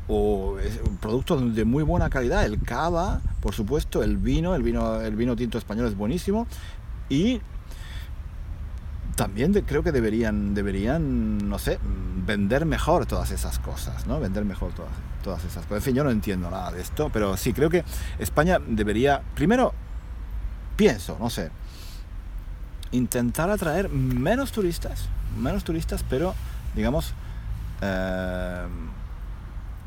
o 0.07 0.57
productos 1.01 1.55
de 1.55 1.65
muy 1.65 1.83
buena 1.83 2.09
calidad, 2.09 2.45
el 2.45 2.61
cava, 2.61 3.21
por 3.41 3.53
supuesto, 3.53 4.03
el 4.03 4.17
vino, 4.17 4.55
el 4.55 4.63
vino, 4.63 5.01
el 5.01 5.15
vino 5.15 5.35
tinto 5.35 5.57
español 5.57 5.87
es 5.87 5.95
buenísimo 5.95 6.47
y 7.09 7.41
también 9.15 9.53
creo 9.65 9.83
que 9.83 9.91
deberían, 9.91 10.53
deberían, 10.55 11.49
no 11.49 11.59
sé, 11.59 11.79
vender 12.25 12.65
mejor 12.65 13.05
todas 13.05 13.31
esas 13.31 13.59
cosas, 13.59 14.07
¿no? 14.07 14.19
Vender 14.19 14.43
mejor 14.43 14.73
todas, 14.73 14.91
todas 15.23 15.43
esas 15.45 15.65
cosas. 15.65 15.77
En 15.77 15.81
fin, 15.83 15.95
yo 15.95 16.03
no 16.03 16.09
entiendo 16.09 16.49
nada 16.49 16.71
de 16.71 16.81
esto, 16.81 17.09
pero 17.13 17.37
sí, 17.37 17.53
creo 17.53 17.69
que 17.69 17.83
España 18.17 18.59
debería, 18.65 19.21
primero, 19.35 19.73
pienso, 20.75 21.17
no 21.19 21.29
sé, 21.29 21.51
intentar 22.91 23.49
atraer 23.49 23.89
menos 23.89 24.51
turistas, 24.51 25.05
menos 25.37 25.63
turistas, 25.63 26.03
pero 26.09 26.33
digamos, 26.75 27.13
eh, 27.81 28.67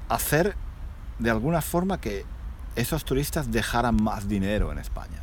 hacer 0.09 0.55
de 1.19 1.31
alguna 1.31 1.63
forma 1.63 2.01
que 2.01 2.25
esos 2.77 3.05
turistas 3.05 3.51
dejaran 3.51 3.97
más 4.03 4.29
dinero 4.29 4.71
en 4.73 4.79
España. 4.79 5.23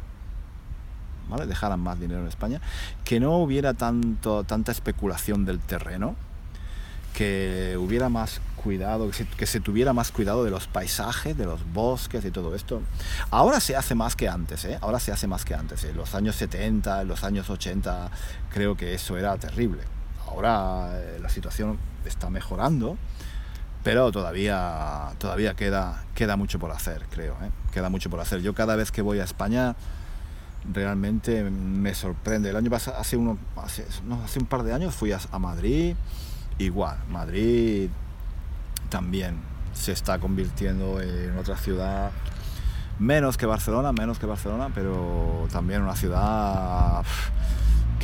¿Vale? 1.30 1.46
Dejaran 1.46 1.80
más 1.80 2.00
dinero 2.00 2.22
en 2.22 2.28
España. 2.28 2.60
Que 3.06 3.20
no 3.20 3.38
hubiera 3.38 3.74
tanto, 3.74 4.44
tanta 4.44 4.72
especulación 4.72 5.46
del 5.46 5.60
terreno. 5.60 6.16
Que 7.14 7.78
hubiera 7.80 8.10
más 8.10 8.42
cuidado, 8.56 9.12
que 9.38 9.46
se, 9.46 9.60
tuviera 9.60 9.94
más 9.94 10.12
cuidado 10.12 10.44
de 10.44 10.50
los 10.50 10.68
paisajes, 10.68 11.38
de 11.38 11.46
los 11.46 11.72
bosques 11.72 12.26
y 12.26 12.32
todo 12.32 12.56
esto. 12.56 12.82
Ahora 13.30 13.60
se 13.60 13.76
hace 13.76 13.94
más 13.94 14.16
que 14.16 14.28
antes, 14.28 14.66
¿eh? 14.66 14.80
Ahora 14.82 15.00
se 15.00 15.12
hace 15.12 15.28
más 15.28 15.46
que 15.46 15.54
antes. 15.54 15.84
En 15.84 15.96
los 15.96 16.16
años 16.16 16.36
70, 16.38 17.02
en 17.02 17.08
los 17.08 17.24
años 17.24 17.52
80, 17.52 18.10
creo 18.52 18.76
que 18.76 18.96
eso 18.96 19.16
era 19.16 19.38
terrible 19.38 19.84
ahora 20.34 20.90
eh, 20.94 21.20
la 21.22 21.30
situación 21.30 21.78
está 22.06 22.30
mejorando, 22.30 22.98
pero 23.84 24.12
todavía, 24.12 25.12
todavía 25.20 25.54
queda, 25.56 26.04
queda 26.16 26.36
mucho 26.38 26.60
por 26.60 26.72
hacer, 26.72 27.06
creo. 27.10 27.34
¿eh? 27.44 27.50
Queda 27.72 27.90
mucho 27.90 28.10
por 28.10 28.20
hacer. 28.20 28.42
Yo 28.42 28.54
cada 28.54 28.76
vez 28.76 28.92
que 28.92 29.02
voy 29.02 29.20
a 29.20 29.24
España 29.24 29.76
realmente 30.72 31.44
me 31.44 31.94
sorprende. 31.94 32.50
El 32.50 32.56
año 32.56 32.70
pasado, 32.70 32.98
hace, 32.98 33.18
uno, 33.18 33.38
hace, 33.58 33.86
hace 34.24 34.40
un 34.40 34.46
par 34.46 34.64
de 34.64 34.74
años 34.74 34.96
fui 34.96 35.12
a, 35.12 35.20
Madrid, 35.40 35.96
igual, 36.58 36.98
Madrid 37.10 37.90
también 38.90 39.38
se 39.74 39.92
está 39.92 40.20
convirtiendo 40.20 41.02
en 41.02 41.38
otra 41.38 41.58
ciudad 41.58 42.12
menos 43.00 43.38
que 43.38 43.46
Barcelona, 43.46 43.92
menos 43.92 44.20
que 44.20 44.26
Barcelona, 44.26 44.70
pero 44.74 45.48
también 45.52 45.82
una 45.82 45.96
ciudad 45.96 47.04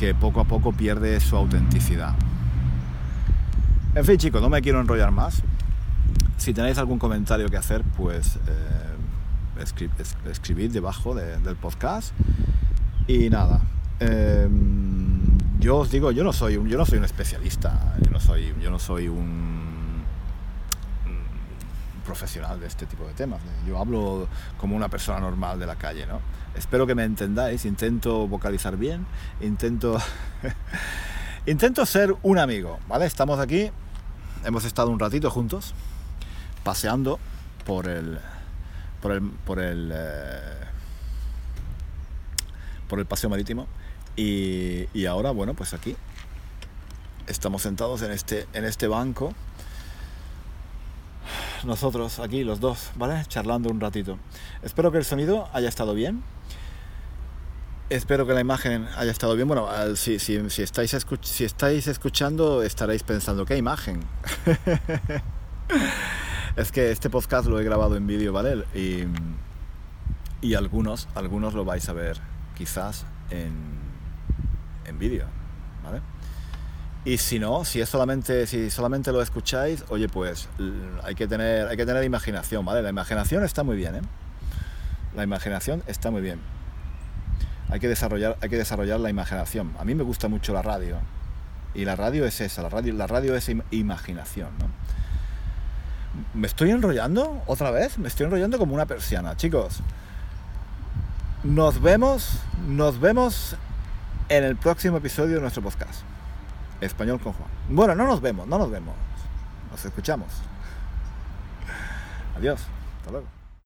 que 0.00 0.14
poco 0.14 0.40
a 0.40 0.44
poco 0.44 0.72
pierde 0.72 1.20
su 1.20 1.36
autenticidad. 1.36 2.14
En 3.94 4.02
fin 4.02 4.16
chicos, 4.16 4.40
no 4.40 4.48
me 4.48 4.62
quiero 4.62 4.80
enrollar 4.80 5.10
más. 5.10 5.42
Si 6.38 6.54
tenéis 6.54 6.78
algún 6.78 6.98
comentario 6.98 7.50
que 7.50 7.58
hacer, 7.58 7.84
pues 7.98 8.36
eh, 8.36 9.60
escribid 10.30 10.70
debajo 10.70 11.14
del 11.14 11.54
podcast. 11.56 12.14
Y 13.06 13.28
nada, 13.28 13.60
em, 13.98 15.36
yo 15.58 15.76
os 15.76 15.90
digo, 15.90 16.12
yo 16.12 16.24
no 16.24 16.32
soy, 16.32 16.54
yo 16.54 16.78
no 16.78 16.86
soy 16.86 16.96
un 16.96 17.04
especialista, 17.04 17.94
yo 18.00 18.10
no 18.10 18.20
soy, 18.20 18.54
yo 18.62 18.70
no 18.70 18.78
soy 18.78 19.06
un 19.08 19.60
profesional 22.06 22.58
de 22.58 22.68
este 22.68 22.86
tipo 22.86 23.06
de 23.06 23.12
temas. 23.12 23.42
Yo 23.68 23.78
hablo 23.78 24.28
como 24.56 24.74
una 24.74 24.88
persona 24.88 25.20
normal 25.20 25.60
de 25.60 25.66
la 25.66 25.76
calle, 25.76 26.06
¿no? 26.06 26.20
Espero 26.54 26.86
que 26.86 26.94
me 26.94 27.04
entendáis, 27.04 27.64
intento 27.64 28.26
vocalizar 28.26 28.76
bien, 28.76 29.06
intento 29.40 29.98
intento 31.46 31.86
ser 31.86 32.14
un 32.22 32.38
amigo, 32.38 32.78
¿vale? 32.88 33.06
Estamos 33.06 33.38
aquí, 33.38 33.70
hemos 34.44 34.64
estado 34.64 34.90
un 34.90 34.98
ratito 34.98 35.30
juntos 35.30 35.74
paseando 36.64 37.18
por 37.64 37.88
el 37.88 38.18
por 39.00 39.12
el 39.12 39.22
por 39.22 39.60
el 39.60 39.92
eh, 39.94 40.40
por 42.88 42.98
el 42.98 43.06
paseo 43.06 43.30
marítimo 43.30 43.66
y, 44.16 44.86
y 44.92 45.06
ahora 45.06 45.30
bueno, 45.30 45.54
pues 45.54 45.72
aquí 45.72 45.96
estamos 47.28 47.62
sentados 47.62 48.02
en 48.02 48.10
este 48.10 48.48
en 48.54 48.64
este 48.64 48.88
banco 48.88 49.34
nosotros 51.64 52.18
aquí, 52.18 52.44
los 52.44 52.60
dos, 52.60 52.90
¿vale? 52.96 53.24
Charlando 53.26 53.70
un 53.70 53.80
ratito. 53.80 54.18
Espero 54.62 54.92
que 54.92 54.98
el 54.98 55.04
sonido 55.04 55.48
haya 55.52 55.68
estado 55.68 55.94
bien. 55.94 56.22
Espero 57.88 58.26
que 58.26 58.34
la 58.34 58.40
imagen 58.40 58.86
haya 58.96 59.10
estado 59.10 59.34
bien. 59.34 59.48
Bueno, 59.48 59.68
si, 59.96 60.18
si, 60.18 60.48
si, 60.48 60.62
estáis, 60.62 60.96
si 61.22 61.44
estáis 61.44 61.86
escuchando, 61.88 62.62
estaréis 62.62 63.02
pensando, 63.02 63.44
¿qué 63.44 63.56
imagen? 63.56 64.00
es 66.56 66.70
que 66.70 66.90
este 66.90 67.10
podcast 67.10 67.48
lo 67.48 67.58
he 67.58 67.64
grabado 67.64 67.96
en 67.96 68.06
vídeo, 68.06 68.32
¿vale? 68.32 68.64
Y, 68.74 69.04
y, 70.40 70.54
algunos, 70.54 71.08
algunos 71.14 71.54
lo 71.54 71.64
vais 71.64 71.88
a 71.88 71.92
ver 71.92 72.20
quizás 72.56 73.06
en, 73.30 73.52
en 74.84 74.98
vídeo, 74.98 75.26
¿vale? 75.82 76.00
Y 77.04 77.16
si 77.16 77.38
no, 77.38 77.64
si 77.64 77.80
es 77.80 77.88
solamente, 77.88 78.46
si 78.46 78.70
solamente 78.70 79.10
lo 79.10 79.22
escucháis, 79.22 79.84
oye, 79.88 80.08
pues 80.08 80.48
hay 81.02 81.14
que 81.14 81.26
tener, 81.26 81.66
hay 81.68 81.76
que 81.76 81.86
tener 81.86 82.04
imaginación, 82.04 82.64
¿vale? 82.64 82.82
La 82.82 82.90
imaginación 82.90 83.42
está 83.42 83.62
muy 83.62 83.76
bien, 83.76 83.96
¿eh? 83.96 84.02
La 85.16 85.24
imaginación 85.24 85.82
está 85.86 86.10
muy 86.10 86.20
bien. 86.20 86.40
Hay 87.70 87.80
que 87.80 87.88
desarrollar, 87.88 88.36
hay 88.42 88.50
que 88.50 88.58
desarrollar 88.58 89.00
la 89.00 89.08
imaginación. 89.08 89.74
A 89.78 89.84
mí 89.84 89.94
me 89.94 90.02
gusta 90.02 90.28
mucho 90.28 90.52
la 90.52 90.60
radio. 90.60 90.98
Y 91.74 91.84
la 91.84 91.96
radio 91.96 92.26
es 92.26 92.40
esa, 92.40 92.62
la 92.62 92.68
radio, 92.68 92.92
la 92.92 93.06
radio 93.06 93.34
es 93.34 93.50
imaginación, 93.70 94.50
¿no? 94.58 94.66
¿Me 96.34 96.48
estoy 96.48 96.70
enrollando 96.70 97.42
otra 97.46 97.70
vez? 97.70 97.96
Me 97.96 98.08
estoy 98.08 98.26
enrollando 98.26 98.58
como 98.58 98.74
una 98.74 98.86
persiana, 98.86 99.36
chicos. 99.36 99.80
Nos 101.44 101.80
vemos, 101.80 102.40
nos 102.66 103.00
vemos 103.00 103.56
en 104.28 104.44
el 104.44 104.56
próximo 104.56 104.98
episodio 104.98 105.36
de 105.36 105.40
nuestro 105.40 105.62
podcast. 105.62 106.09
Español 106.80 107.20
con 107.20 107.32
Juan. 107.32 107.48
Bueno, 107.68 107.94
no 107.94 108.06
nos 108.06 108.20
vemos, 108.20 108.46
no 108.46 108.58
nos 108.58 108.70
vemos. 108.70 108.94
Nos 109.70 109.84
escuchamos. 109.84 110.28
Adiós. 112.36 112.60
Hasta 112.98 113.10
luego. 113.10 113.39